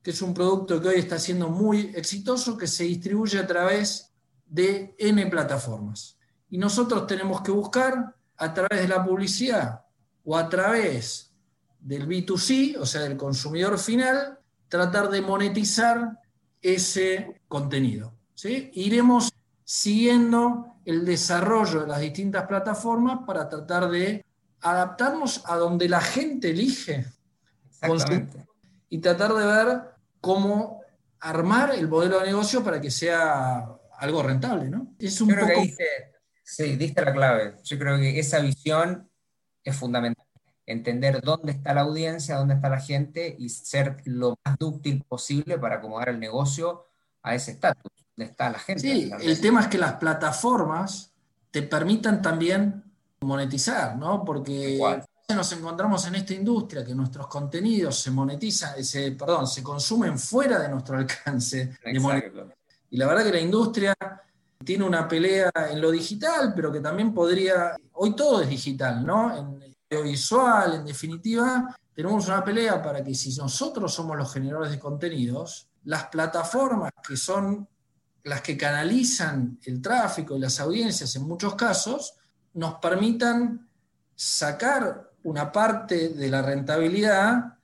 [0.03, 4.13] que es un producto que hoy está siendo muy exitoso, que se distribuye a través
[4.47, 6.17] de N plataformas.
[6.55, 9.81] Y nosotros tenemos que buscar a través de la publicidad
[10.25, 11.33] o a través
[11.81, 14.39] del B2C, o sea, del consumidor final,
[14.69, 16.17] tratar de monetizar
[16.63, 18.15] ese contenido.
[18.35, 18.71] ¿sí?
[18.75, 19.33] Iremos
[19.65, 24.25] siguiendo el desarrollo de las distintas plataformas para tratar de
[24.61, 27.05] adaptarnos a donde la gente elige
[28.91, 29.83] y tratar de ver
[30.21, 30.83] cómo
[31.19, 34.95] armar el modelo de negocio para que sea algo rentable, ¿no?
[35.01, 35.61] Es un poco
[36.45, 37.57] Sí, diste la clave.
[37.65, 39.11] Yo creo que esa visión
[39.65, 40.25] es fundamental.
[40.67, 45.59] Entender dónde está la audiencia, dónde está la gente y ser lo más dúctil posible
[45.59, 46.87] para acomodar el negocio
[47.23, 48.83] a ese estatus, dónde está la gente.
[48.83, 51.13] Sí, el tema es que las plataformas
[51.51, 52.85] te permitan también
[53.21, 54.25] monetizar, ¿no?
[54.25, 54.79] Porque
[55.35, 60.59] nos encontramos en esta industria que nuestros contenidos se monetizan, se, perdón, se consumen fuera
[60.59, 61.79] de nuestro alcance.
[62.91, 63.95] y la verdad que la industria
[64.65, 69.37] tiene una pelea en lo digital, pero que también podría, hoy todo es digital, ¿no?
[69.37, 74.79] En audiovisual, en definitiva, tenemos una pelea para que si nosotros somos los generadores de
[74.79, 77.69] contenidos, las plataformas que son
[78.25, 82.15] las que canalizan el tráfico y las audiencias en muchos casos,
[82.55, 83.69] nos permitan
[84.15, 87.59] sacar una parte de la rentabilidad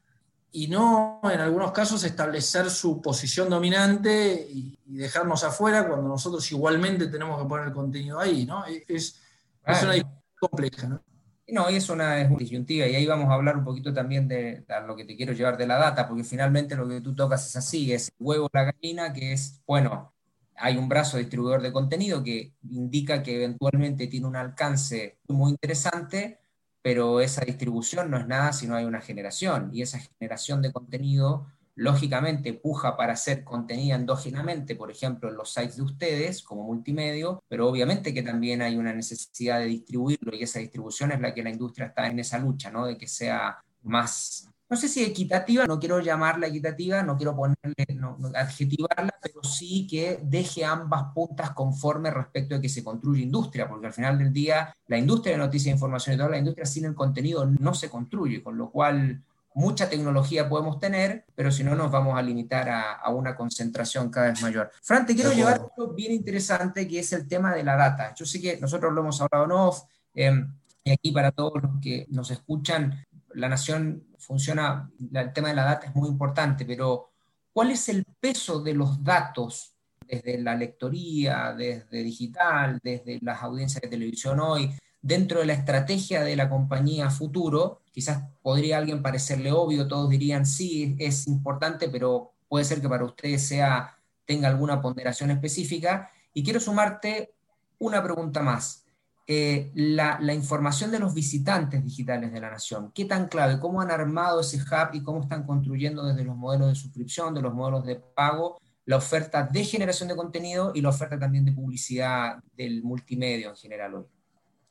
[0.52, 7.06] y no en algunos casos establecer su posición dominante y, dejarnos afuera cuando nosotros igualmente
[7.06, 8.64] tenemos que poner el contenido ahí, ¿no?
[8.66, 9.20] Es,
[9.64, 11.02] es una discusión compleja, ¿no?
[11.46, 14.64] No, es una, es una disyuntiva y ahí vamos a hablar un poquito también de,
[14.66, 17.46] de, lo que te quiero llevar de la data, porque finalmente lo que tú tocas
[17.46, 20.12] es así, es el huevo la gallina, que es, bueno,
[20.56, 26.39] hay un brazo distribuidor de contenido que indica que eventualmente tiene un alcance muy interesante,
[26.82, 30.72] pero esa distribución no es nada si no hay una generación, y esa generación de
[30.72, 36.64] contenido lógicamente puja para hacer contenido endógenamente, por ejemplo, en los sites de ustedes como
[36.64, 41.32] multimedio, pero obviamente que también hay una necesidad de distribuirlo y esa distribución es la
[41.32, 42.84] que la industria está en esa lucha, ¿no?
[42.84, 47.74] De que sea más no sé si equitativa, no quiero llamarla equitativa, no quiero ponerle,
[47.96, 53.68] no, adjetivarla, pero sí que deje ambas puntas conforme respecto de que se construye industria,
[53.68, 56.66] porque al final del día la industria de noticias e información y toda la industria
[56.66, 59.20] sin el contenido no se construye, con lo cual
[59.54, 64.28] mucha tecnología podemos tener, pero si no nos vamos a limitar a, una concentración cada
[64.28, 64.70] vez mayor.
[64.82, 68.14] Fran, te quiero llevar algo bien interesante que es el tema de la data.
[68.14, 69.82] Yo sé que nosotros lo hemos hablado en off,
[70.14, 70.52] em,
[70.84, 75.64] y aquí para todos los que nos escuchan, la nación funciona, el tema de la
[75.64, 77.10] data es muy importante, pero
[77.52, 79.74] ¿cuál es el peso de los datos
[80.06, 86.22] desde la lectoría, desde digital, desde las audiencias de televisión hoy, dentro de la estrategia
[86.22, 87.82] de la compañía futuro?
[87.92, 93.04] Quizás podría alguien parecerle obvio, todos dirían sí, es importante, pero puede ser que para
[93.04, 96.10] ustedes sea, tenga alguna ponderación específica.
[96.34, 97.32] Y quiero sumarte
[97.78, 98.84] una pregunta más.
[99.32, 102.90] Eh, la, información de los visitantes digitales de la nación.
[102.92, 103.60] ¿Qué tan clave?
[103.60, 107.40] ¿Cómo han armado ese hub y cómo están construyendo desde los modelos de suscripción, de
[107.40, 111.52] los modelos de pago, la oferta de generación de contenido y la oferta también de
[111.52, 114.04] publicidad del multimedia en general hoy?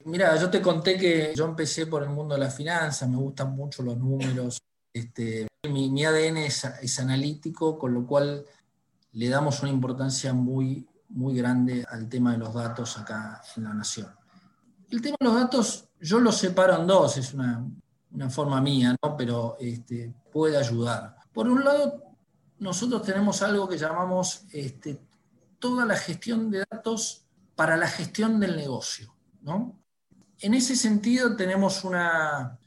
[0.04, 3.56] Mira, yo te conté que yo empecé por el mundo de la finanza, me gustan
[3.56, 4.62] mucho los números.
[4.92, 8.44] Este, mi, ADN es, es, analítico, con lo cual
[9.14, 13.74] le damos una importancia muy, muy grande al tema de los datos acá en la
[13.74, 14.19] nación.
[14.90, 17.64] El tema de los datos, yo lo separo en dos, es una,
[18.30, 19.16] forma mía, ¿no?
[19.16, 21.16] pero este, puede ayudar.
[21.32, 22.04] Por un lado,
[22.58, 25.00] nosotros tenemos algo que llamamos este,
[25.60, 27.26] toda la gestión de datos
[27.56, 29.14] para la gestión del negocio.
[29.42, 29.80] ¿no?
[30.40, 32.58] En ese sentido, tenemos una,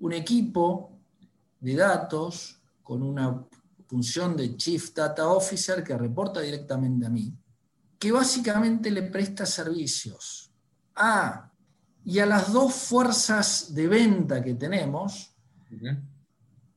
[0.00, 0.98] un equipo
[1.60, 3.46] de datos con una
[3.86, 7.32] función de Chief Data Officer que reporta directamente a mí,
[7.96, 10.50] que básicamente le presta servicios
[10.96, 11.49] a
[12.04, 15.34] y a las dos fuerzas de venta que tenemos,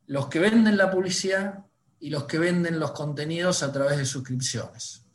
[0.08, 1.66] los que venden la publicidad
[2.00, 5.06] y los que venden los contenidos a través de suscripciones.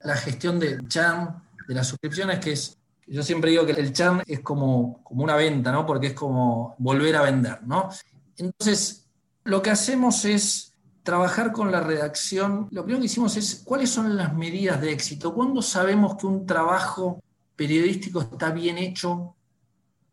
[0.00, 2.76] La gestión del churn de las suscripciones, que es,
[3.06, 5.86] yo siempre digo que el churn es como, como una venta, ¿no?
[5.86, 7.62] porque es como volver a vender.
[7.62, 7.88] ¿no?
[8.36, 9.06] Entonces,
[9.44, 12.68] lo que hacemos es trabajar con la redacción.
[12.70, 15.34] Lo primero que hicimos es cuáles son las medidas de éxito.
[15.34, 17.22] ¿Cuándo sabemos que un trabajo
[17.56, 19.36] periodístico está bien hecho,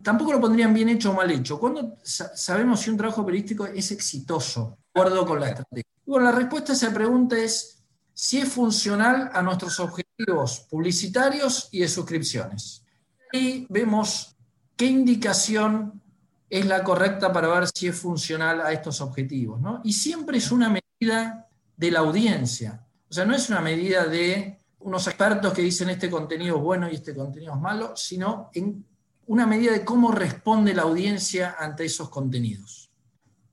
[0.01, 1.59] tampoco lo pondrían bien hecho o mal hecho.
[1.59, 5.89] ¿Cuándo sabemos si un trabajo periodístico es exitoso, de acuerdo con la estrategia?
[6.05, 11.79] Bueno, la respuesta a esa pregunta es si es funcional a nuestros objetivos publicitarios y
[11.79, 12.83] de suscripciones.
[13.31, 14.35] Y vemos
[14.75, 16.01] qué indicación
[16.49, 19.61] es la correcta para ver si es funcional a estos objetivos.
[19.83, 21.47] Y siempre es una medida
[21.77, 22.85] de la audiencia.
[23.09, 26.89] O sea, no es una medida de unos expertos que dicen este contenido es bueno
[26.89, 28.85] y este contenido es malo, sino en
[29.27, 32.89] una medida de cómo responde la audiencia ante esos contenidos.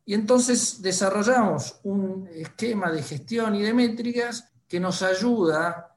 [0.05, 5.97] Y entonces desarrollamos un esquema de gestión y de métricas que nos ayuda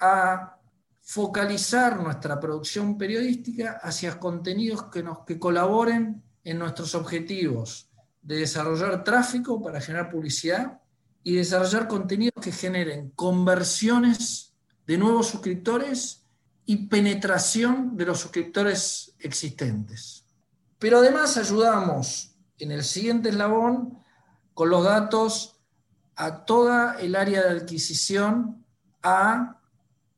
[0.00, 0.58] a
[1.00, 7.88] focalizar nuestra producción periodística hacia contenidos que, nos, que colaboren en nuestros objetivos
[8.22, 10.80] de desarrollar tráfico para generar publicidad
[11.22, 14.53] y desarrollar contenidos que generen conversiones
[14.86, 16.24] de nuevos suscriptores
[16.66, 20.24] y penetración de los suscriptores existentes.
[20.78, 23.98] Pero además ayudamos en el siguiente eslabón
[24.54, 25.60] con los datos
[26.16, 28.64] a toda el área de adquisición
[29.02, 29.60] a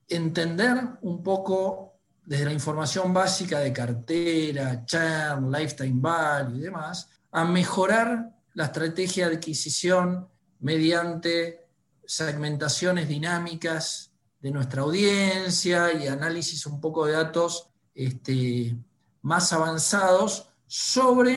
[0.08, 1.94] entender un poco
[2.24, 9.28] desde la información básica de cartera, churn, lifetime value y demás, a mejorar la estrategia
[9.28, 10.28] de adquisición
[10.60, 11.68] mediante
[12.04, 18.76] segmentaciones dinámicas de nuestra audiencia y análisis un poco de datos este,
[19.22, 21.36] más avanzados sobre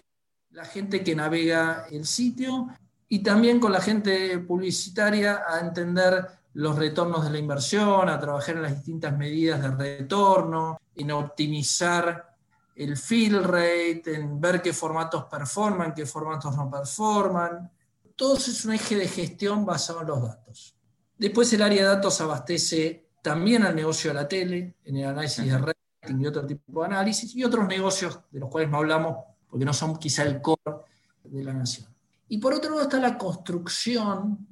[0.52, 2.68] la gente que navega el sitio
[3.08, 8.56] y también con la gente publicitaria a entender los retornos de la inversión, a trabajar
[8.56, 12.36] en las distintas medidas de retorno, en optimizar
[12.76, 17.72] el fill rate, en ver qué formatos performan, qué formatos no performan.
[18.16, 20.76] Todo es un eje de gestión basado en los datos.
[21.20, 25.45] Después el área de datos abastece también al negocio de la tele, en el análisis
[25.45, 29.17] de rating y otro tipo de análisis, y otros negocios de los cuales no hablamos
[29.49, 30.78] porque no son quizá el core
[31.26, 31.88] de la nación.
[32.30, 34.47] Y por otro lado está la construcción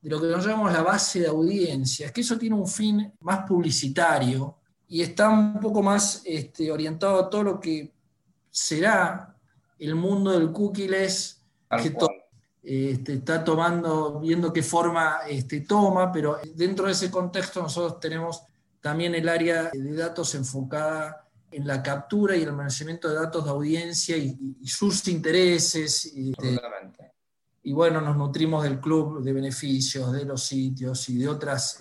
[0.00, 3.44] de lo que nos llamamos la base de audiencias, que eso tiene un fin más
[3.44, 7.92] publicitario y está un poco más este, orientado a todo lo que
[8.48, 9.36] será
[9.78, 11.42] el mundo del cookies,
[11.82, 11.90] que
[12.68, 18.42] este, está tomando, viendo qué forma este, toma, pero dentro de ese contexto nosotros tenemos
[18.80, 23.50] también el área de datos enfocada en la captura y el almacenamiento de datos de
[23.50, 26.06] audiencia y, sus intereses.
[26.06, 26.58] Este,
[27.62, 31.78] y bueno, nos nutrimos del club de beneficios, de los sitios y de otras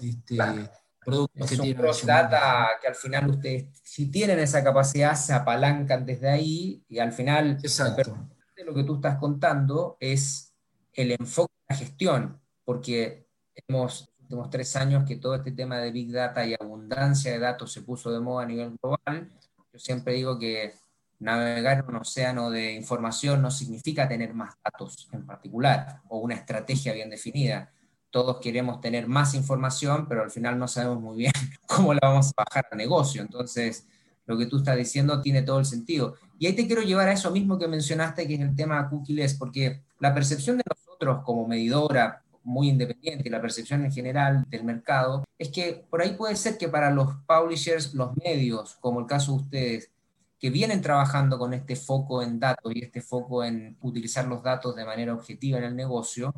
[1.04, 1.84] productos que tienen.
[2.06, 7.12] data que al final ustedes, si tienen esa capacidad, se apalancan desde ahí y al
[7.12, 8.16] final Exacto.
[8.64, 10.52] lo que tú estás contando es
[10.96, 13.28] el enfoque de la gestión, porque
[13.68, 17.38] hemos los últimos tres años que todo este tema de Big Data y abundancia de
[17.38, 19.30] datos se puso de moda a nivel global.
[19.72, 20.74] Yo siempre digo que
[21.20, 26.34] navegar en un océano de información no significa tener más datos en particular o una
[26.34, 27.72] estrategia bien definida.
[28.10, 31.34] Todos queremos tener más información, pero al final no sabemos muy bien
[31.68, 33.22] cómo la vamos a bajar al negocio.
[33.22, 33.86] Entonces,
[34.26, 36.16] lo que tú estás diciendo tiene todo el sentido.
[36.40, 39.36] Y ahí te quiero llevar a eso mismo que mencionaste, que es el tema cookies,
[39.36, 40.64] porque la percepción de
[41.06, 46.14] nosotros como medidora muy independiente la percepción en general del mercado es que por ahí
[46.14, 49.92] puede ser que para los publishers, los medios, como el caso de ustedes,
[50.40, 54.76] que vienen trabajando con este foco en datos y este foco en utilizar los datos
[54.76, 56.34] de manera objetiva en el negocio,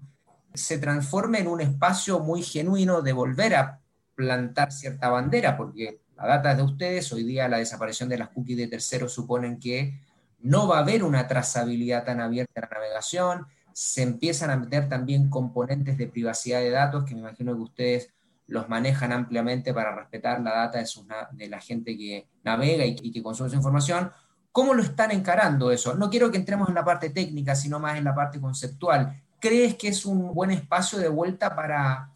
[0.53, 3.81] se transforme en un espacio muy genuino de volver a
[4.15, 8.29] plantar cierta bandera, porque la data es de ustedes, hoy día la desaparición de las
[8.29, 9.99] cookies de terceros suponen que
[10.39, 13.47] no va a haber una trazabilidad tan abierta en la navegación,
[13.77, 18.09] se empiezan a meter también componentes de privacidad de datos, que me imagino que ustedes
[18.47, 20.87] los manejan ampliamente para respetar la data de,
[21.33, 24.11] de la gente que navega y, que consume su información.
[24.51, 25.93] ¿Cómo lo están encarando eso?
[25.93, 29.21] No quiero que entremos en la parte técnica, sino más en la parte conceptual.
[29.39, 32.09] ¿Crees que es un buen espacio de vuelta para,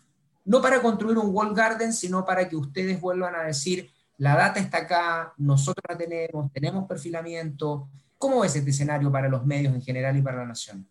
[0.45, 4.59] no para construir un wall garden, sino para que ustedes vuelvan a decir, la data
[4.59, 7.87] está acá, nosotros la tenemos, tenemos perfilamiento?
[8.17, 10.87] ¿Cómo es este escenario para los medios en general y para la nación?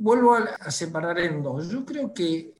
[0.00, 1.68] Vuelvo a separar en dos.
[1.68, 2.54] Yo creo que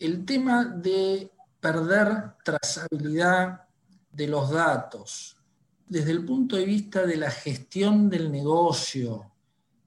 [0.00, 1.30] el tema de
[1.60, 3.62] perder trazabilidad
[4.10, 5.36] de los datos
[5.86, 9.30] desde el punto de vista de la gestión del negocio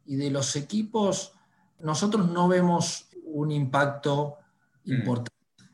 [0.06, 1.34] y de los equipos,
[1.80, 4.38] nosotros no vemos un impacto
[4.86, 4.94] mm.
[4.94, 5.32] importante.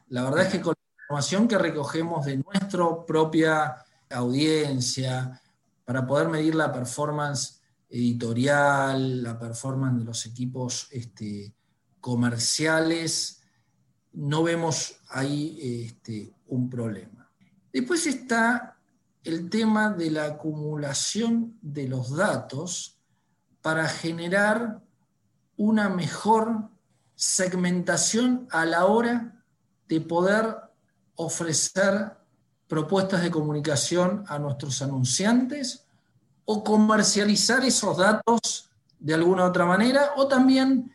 [0.07, 5.39] La verdad es que con la información que recogemos de nuestra propia audiencia,
[5.85, 7.58] para poder medir la performance
[7.89, 11.53] editorial, la performance de los equipos este,
[11.99, 13.41] comerciales,
[14.13, 17.29] no vemos ahí este, un problema.
[17.73, 18.77] Después está
[19.23, 22.99] el tema de la acumulación de los datos
[23.61, 24.81] para generar
[25.57, 26.69] una mejor
[27.15, 29.43] segmentación a la hora
[29.87, 30.55] de poder
[31.15, 32.13] ofrecer
[32.67, 35.85] propuestas de comunicación a nuestros anunciantes
[36.51, 40.91] o comercializar esos datos de alguna otra manera o también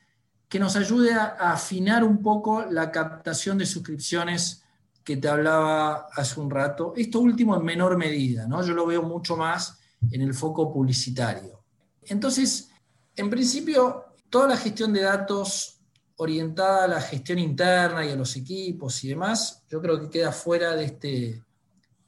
[0.48, 4.64] que nos ayude a, afinar un poco la captación de suscripciones
[5.05, 6.92] que te hablaba hace un rato.
[6.96, 8.66] Esto último en menor medida, ¿no?
[8.66, 9.78] Yo lo veo mucho más
[10.11, 11.62] en el foco publicitario.
[12.02, 12.70] Entonces,
[13.14, 15.78] en principio, toda la gestión de datos
[16.16, 20.32] orientada a la gestión interna y a los equipos y demás, yo creo que queda
[20.32, 21.44] fuera de este,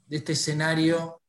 [0.05, 1.21] de este escenario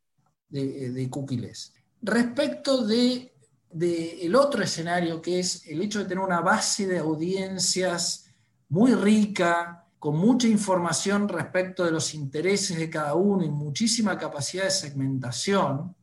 [0.48, 1.77] de, de cookies.
[2.02, 3.32] Respecto de
[3.70, 8.26] del otro escenario, que es el hecho de tener una base de audiencias
[8.70, 14.64] muy rica con mucha información respecto de los intereses de cada uno y muchísima capacidad
[14.64, 15.94] de segmentación,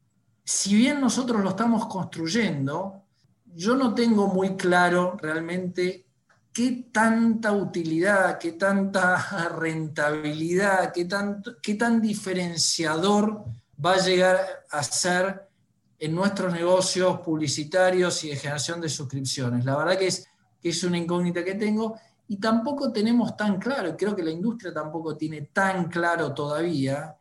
[0.43, 3.01] si bien nosotros lo estamos construyendo,
[3.55, 6.05] yo no tengo muy claro realmente
[6.51, 11.07] qué tanta utilidad, qué tanta rentabilidad, qué,
[11.61, 13.45] qué tan diferenciador
[13.83, 15.45] va a llegar a ser
[15.99, 19.65] en nuestros negocios publicitarios y de generación de suscripciones.
[19.65, 20.27] La verdad que es,
[20.61, 21.95] que es una incógnita que tengo
[22.27, 27.15] y tampoco tenemos tan claro, creo que la industria tampoco tiene tan claro todavía,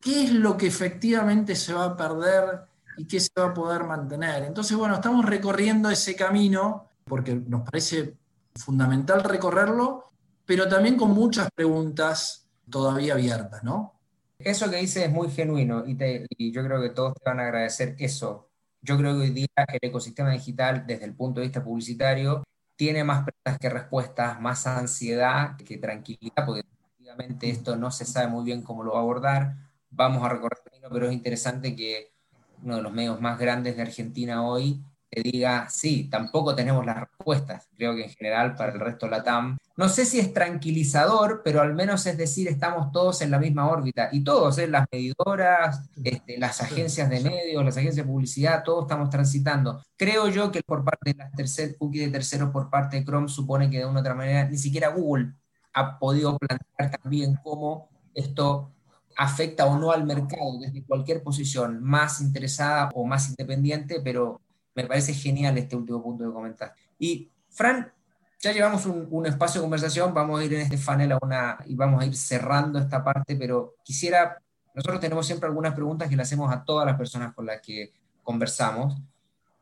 [0.00, 2.62] qué es lo que efectivamente se va a perder
[2.96, 4.44] y qué se va a poder mantener.
[4.44, 8.16] Entonces, bueno, estamos recorriendo ese camino porque nos parece
[8.54, 10.04] fundamental recorrerlo,
[10.44, 13.99] pero también con muchas preguntas todavía abiertas, ¿no?
[14.44, 15.96] Eso que dices es muy genuino y,
[16.38, 18.50] y yo creo que todos te van a agradecer eso.
[18.80, 22.42] Yo creo que hoy día el ecosistema digital, desde el punto de vista publicitario,
[22.76, 28.28] tiene más preguntas que respuestas, más ansiedad que tranquilidad, porque efectivamente esto no se sabe
[28.28, 29.56] muy bien cómo lo va a abordar.
[29.90, 32.14] Vamos a recorrer el camino, pero es interesante que
[32.62, 37.00] uno de los medios más grandes de Argentina hoy te diga, sí, tampoco tenemos las
[37.00, 37.68] respuestas.
[37.76, 41.42] Creo que en general para el resto de la TAM, no sé si es tranquilizador,
[41.44, 44.08] pero al menos es decir, estamos todos en la misma órbita.
[44.12, 44.68] Y todos, ¿eh?
[44.68, 49.82] las medidoras, este, las agencias de medios, las agencias de publicidad, todos estamos transitando.
[49.96, 53.28] Creo yo que por parte de las tercer, cookies de terceros por parte de Chrome
[53.28, 55.32] supone que de una otra manera ni siquiera Google
[55.72, 58.70] ha podido plantear también cómo esto
[59.16, 64.40] afecta o no al mercado desde cualquier posición más interesada o más independiente, pero
[64.74, 66.74] me parece genial este último punto de comentar.
[66.98, 67.92] Y Fran,
[68.40, 71.74] ya llevamos un, espacio de conversación, vamos a ir en este panel a una, y
[71.74, 74.40] vamos a ir cerrando esta parte, pero quisiera,
[74.74, 77.92] nosotros tenemos siempre algunas preguntas que le hacemos a todas las personas con las que
[78.22, 78.96] conversamos,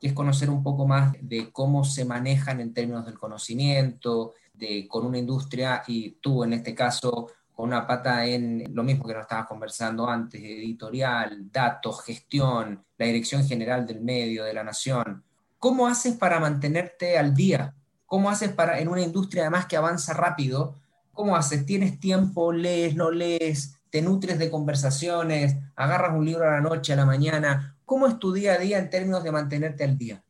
[0.01, 4.87] que es conocer un poco más de cómo se manejan en términos del conocimiento, de,
[4.87, 7.29] con una industria, y tú en este caso
[7.59, 13.07] con una pata en lo mismo que nos estabas conversando antes, editorial, datos, gestión, la
[13.07, 15.25] dirección general del medio, de la nación.
[15.59, 17.75] ¿Cómo haces para mantenerte al día?
[18.07, 20.77] ¿Cómo haces para, en una industria además que avanza rápido,
[21.13, 21.67] cómo haces?
[21.67, 22.53] ¿Tienes tiempo?
[22.53, 22.95] ¿Lees?
[22.95, 23.75] ¿No lees?
[23.91, 25.57] ¿Te nutres de conversaciones?
[25.75, 27.77] ¿Agarras un libro a la noche, a la mañana?
[27.85, 30.23] ¿Cómo es tu día a día en términos de mantenerte al día?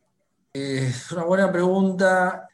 [0.51, 2.49] Es una buena pregunta.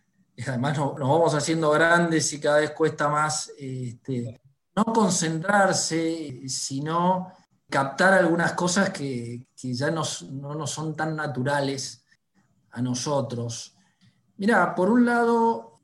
[0.48, 4.40] Además nos, vamos haciendo grandes y cada vez cuesta más este,
[4.76, 7.32] no concentrarse, sino
[7.68, 10.02] captar algunas cosas que, ya no,
[10.54, 12.04] nos son tan naturales
[12.72, 13.76] a nosotros.
[14.36, 15.80] Mira, por un lado,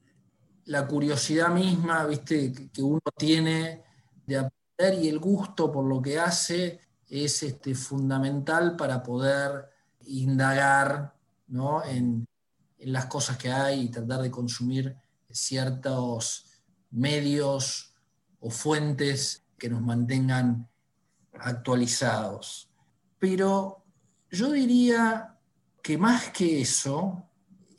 [0.67, 3.83] la curiosidad misma, viste, que uno tiene
[4.27, 9.71] de aprender y el gusto por lo que hace es este, fundamental para poder
[10.07, 11.15] indagar
[11.87, 12.27] en,
[12.79, 14.97] en las cosas que hay y tratar de consumir
[15.31, 16.47] ciertos
[16.91, 17.90] medios
[18.41, 20.69] o fuentes que nos mantengan
[21.39, 22.69] actualizados.
[23.19, 23.85] Pero
[24.31, 25.37] yo diría
[25.83, 27.29] que más que eso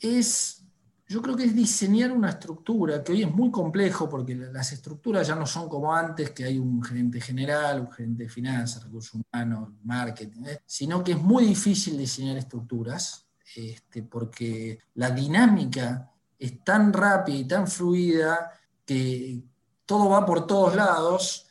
[0.00, 0.64] es,
[1.08, 5.26] yo creo que es diseñar una estructura, que hoy es muy complejo porque las estructuras
[5.26, 9.20] ya no son como antes, que hay un gerente general, un gerente de finanzas, recursos
[9.20, 10.60] humanos, marketing, ¿eh?
[10.66, 17.44] sino que es muy difícil diseñar estructuras, este, porque la dinámica es tan rápida y
[17.44, 18.50] tan fluida
[18.84, 19.42] que,
[19.92, 21.46] todo va por todos lados,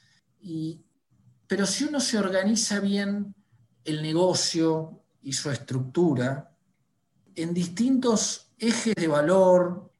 [1.45, 3.35] pero si uno se organiza bien
[3.83, 6.51] el negocio y su estructura,
[7.35, 9.93] en distintos ejes de valor,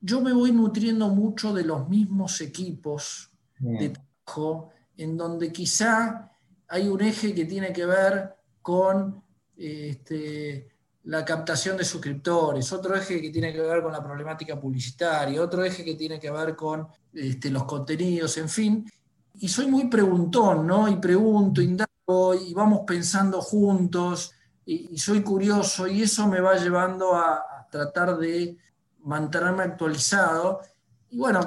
[0.00, 6.30] yo me voy nutriendo mucho de los mismos equipos de trabajo, en donde quizá
[6.68, 8.32] hay un eje que tiene que ver
[8.62, 9.24] con
[9.56, 10.68] este,
[11.08, 15.64] la captación de suscriptores, otro eje que tiene que ver con la problemática publicitaria, otro
[15.64, 18.92] eje que tiene que ver con este, los contenidos, en fin.
[19.36, 20.86] Y soy muy preguntón, ¿no?
[20.86, 24.32] Y pregunto, indago, y vamos pensando juntos,
[24.66, 28.58] y, soy curioso, y eso me va llevando a, tratar de
[29.00, 30.60] mantenerme actualizado.
[31.08, 31.40] Y bueno,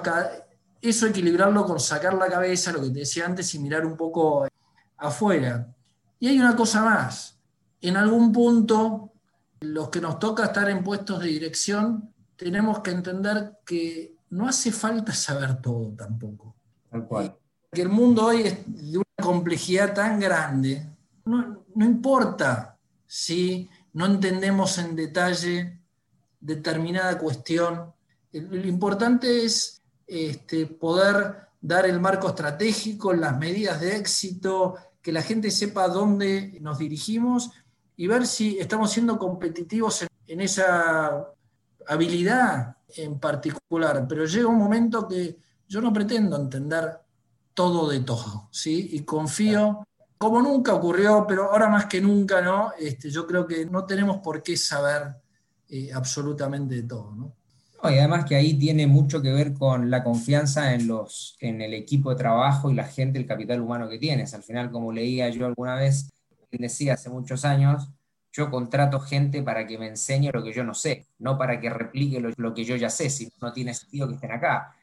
[0.82, 4.48] eso equilibrarlo con sacar la cabeza, lo que te decía antes, y mirar un poco
[4.98, 5.68] afuera.
[6.20, 7.38] Y hay una cosa más.
[7.80, 9.11] En algún punto
[9.62, 14.72] los que nos toca estar en puestos de dirección, tenemos que entender que no hace
[14.72, 16.56] falta saber todo tampoco.
[16.90, 17.36] Tal cual.
[17.72, 20.86] Que el mundo hoy es de una complejidad tan grande,
[21.26, 25.80] no, importa si no entendemos en detalle
[26.40, 27.94] determinada cuestión,
[28.34, 35.22] lo importante es este, poder dar el marco estratégico, las medidas de éxito, que la
[35.22, 37.52] gente sepa dónde nos dirigimos
[38.02, 41.24] y ver si estamos siendo competitivos en, esa
[41.86, 44.08] habilidad en particular.
[44.10, 45.38] Pero llega un momento que
[45.68, 46.98] yo no pretendo entender
[47.54, 48.90] todo de todo, ¿sí?
[48.94, 49.88] Y confío,
[50.18, 52.72] como nunca ocurrió, pero ahora más que nunca, ¿no?
[52.80, 55.18] Este, yo creo que no tenemos por qué saber
[55.70, 57.36] eh, absolutamente de todo, ¿no?
[57.84, 61.74] y además que ahí tiene mucho que ver con la confianza en, los, en el
[61.74, 64.36] equipo de trabajo y la gente, el capital humano que tienes.
[64.36, 66.08] Al final, como leía yo alguna vez,
[66.58, 67.90] decía hace muchos años,
[68.32, 71.70] yo contrato gente para que me enseñe lo que yo no sé, no para que
[71.70, 74.76] replique lo, que yo ya sé, si no tiene sentido que estén acá.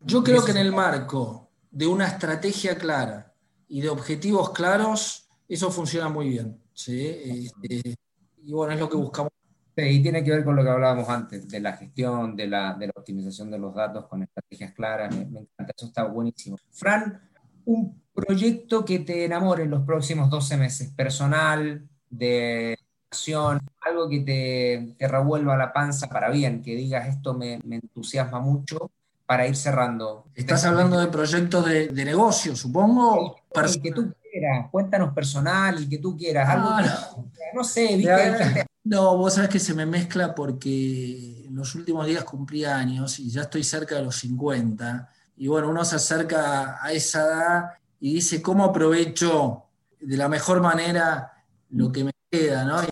[0.00, 3.32] Yo creo que en el marco de una estrategia clara
[3.68, 6.58] y de objetivos claros, eso funciona muy bien.
[6.72, 7.06] ¿sí?
[7.06, 7.96] Este,
[8.42, 9.32] y bueno, es lo que buscamos
[9.76, 12.74] Sí, y tiene que ver con lo que hablábamos antes, de la gestión, de la,
[12.74, 15.14] de la optimización de los datos con estrategias claras.
[15.14, 16.56] Me, encanta, eso está buenísimo.
[16.70, 17.28] Fran,
[17.64, 22.78] un proyecto que te enamore en los próximos 12 meses, personal, de
[23.10, 27.76] acción, algo que te, te, revuelva la panza para bien, que digas esto me, me
[27.76, 28.90] entusiasma mucho
[29.26, 30.26] para ir cerrando.
[30.34, 33.36] Estás hablando de proyectos de, de negocio, supongo.
[33.54, 37.16] El que tú quieras, cuéntanos personal, el que tú quieras, algo ah,
[37.54, 37.64] no.
[37.64, 38.66] sé, ¿viste?
[38.84, 43.30] No, vos sabés que se me mezcla porque en los últimos días cumplí años y
[43.30, 45.08] ya estoy cerca de los 50.
[45.36, 47.64] Y bueno, uno se acerca a esa edad
[48.04, 49.62] y dice, ¿cómo aprovecho
[49.98, 52.62] de la mejor manera lo que me queda?
[52.66, 52.82] ¿no?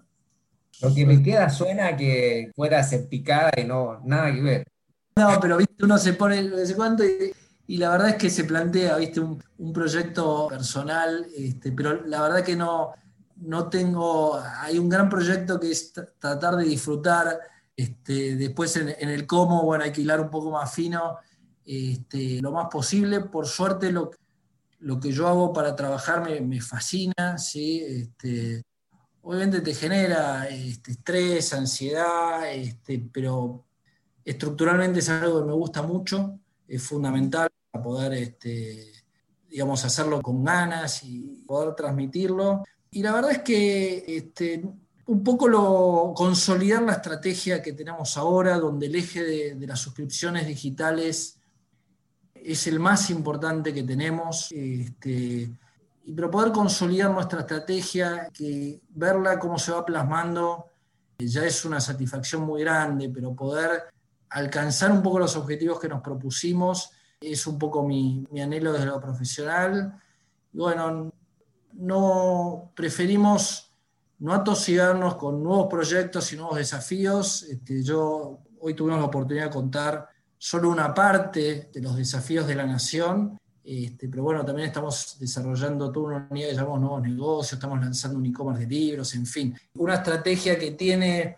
[0.80, 4.64] Lo que me queda suena que fuera picada y no, nada que ver.
[5.16, 5.84] No, pero ¿viste?
[5.84, 9.20] uno se pone no sé cuánto y, la verdad es que se plantea ¿viste?
[9.20, 12.94] Un, proyecto personal, este, pero la verdad que no,
[13.36, 17.38] no tengo, hay un gran proyecto que es tratar de disfrutar,
[17.76, 21.18] este, después en, el cómo, bueno, hay que hilar un poco más fino,
[21.66, 23.20] este, lo más posible.
[23.20, 24.10] Por suerte lo,
[24.82, 27.82] lo que yo hago para trabajar me, fascina, ¿sí?
[27.86, 28.62] Este,
[29.22, 33.64] obviamente te genera este, estrés, ansiedad, este, pero
[34.24, 38.36] estructuralmente es algo que me gusta mucho, es fundamental para poder,
[39.48, 42.64] digamos, hacerlo con ganas y poder transmitirlo.
[42.90, 44.22] Y la verdad es que
[45.06, 49.22] un poco lo, consolidar la estrategia que tenemos ahora, donde el eje
[49.54, 51.38] de, las suscripciones digitales
[52.44, 54.50] es el más importante que tenemos.
[54.50, 55.50] Este,
[56.04, 60.66] y pero poder consolidar nuestra estrategia, que verla cómo se va plasmando,
[61.18, 63.84] ya es una satisfacción muy grande, pero poder
[64.30, 66.90] alcanzar un poco los objetivos que nos propusimos
[67.20, 69.94] es un poco mi, mi anhelo desde lo profesional.
[70.52, 71.12] Y bueno,
[71.74, 73.72] no preferimos
[74.18, 77.42] no atosigarnos con nuevos proyectos y nuevos desafíos.
[77.42, 80.08] Este, yo hoy tuvimos la oportunidad de contar
[80.44, 85.92] solo una parte de los desafíos de la nación, este, pero bueno, también estamos desarrollando
[85.92, 89.56] toda una unidad que llamamos nuevos negocios, estamos lanzando un e-commerce de libros, en fin.
[89.74, 91.36] Una estrategia que tiene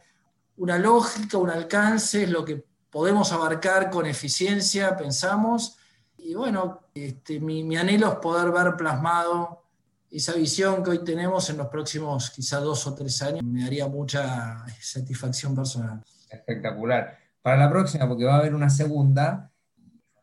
[0.57, 5.77] una lógica, un alcance, es lo que podemos abarcar con eficiencia, pensamos.
[6.17, 9.65] Y bueno, este, mi, mi anhelo es poder ver plasmado
[10.11, 13.87] esa visión que hoy tenemos en los próximos quizá dos o tres años me daría
[13.87, 16.03] mucha satisfacción personal.
[16.31, 17.24] Espectacular.
[17.45, 19.53] Para la próxima, porque va a haber una segunda,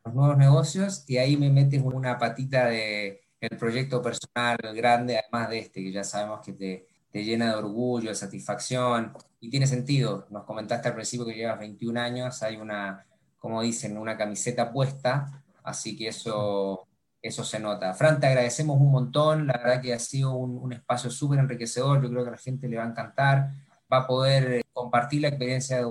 [0.04, 5.52] los nuevos negocios, y ahí me metes una patita de el proyecto personal grande, además
[5.52, 9.68] de este, que ya sabemos que te, te llena de orgullo, de satisfacción, y tiene
[9.68, 10.26] sentido.
[10.32, 13.06] Nos comentaste al principio que llevas 21 años, hay una,
[13.38, 16.88] como dicen, una camiseta puesta, así que eso
[17.22, 17.94] eso se nota.
[17.94, 22.10] Fran, te agradecemos un montón, la verdad que ha sido un, espacio súper enriquecedor, yo
[22.10, 23.52] creo que a la gente le va a encantar,
[23.94, 25.86] va a poder compartir la experiencia de,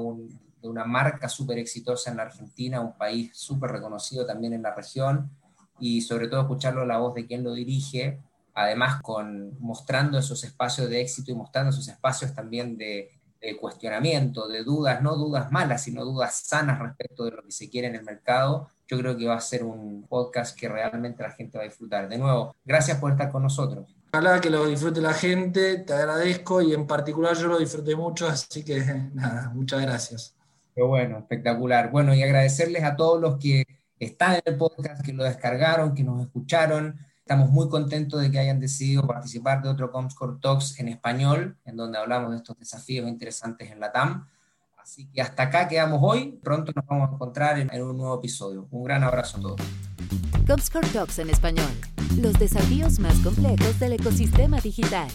[0.69, 5.31] una marca súper exitosa en la Argentina, un país súper reconocido también en la región,
[5.79, 8.21] y sobre todo escucharlo la voz de quien lo dirige,
[8.55, 14.49] además con mostrando esos espacios de éxito y mostrando esos espacios también de, de cuestionamiento,
[14.49, 17.95] de dudas, no dudas malas, sino dudas sanas respecto de lo que se quiere en
[17.95, 21.65] el mercado, yo creo que va a ser un podcast que realmente la gente va
[21.65, 22.09] a disfrutar.
[22.09, 23.97] De nuevo, gracias por estar con nosotros.
[24.13, 28.29] Ojalá que lo disfrute la gente, te agradezco y en particular yo lo disfruté mucho,
[28.29, 28.81] así que
[29.15, 30.35] nada, muchas gracias.
[30.81, 31.91] Qué bueno, espectacular.
[31.91, 33.66] Bueno, y agradecerles a todos los que
[33.99, 36.99] están en el podcast, que lo descargaron, que nos escucharon.
[37.18, 41.76] Estamos muy contentos de que hayan decidido participar de otro Comscore Talks en español, en
[41.76, 44.26] donde hablamos de estos desafíos interesantes en la TAM.
[44.83, 46.41] Así que hasta acá quedamos hoy.
[46.43, 48.66] Pronto nos vamos a encontrar en, un nuevo episodio.
[48.70, 49.61] Un gran abrazo a todos.
[50.47, 51.72] Comscore Talks en español.
[52.16, 55.11] Los desafíos más complejos del ecosistema digital.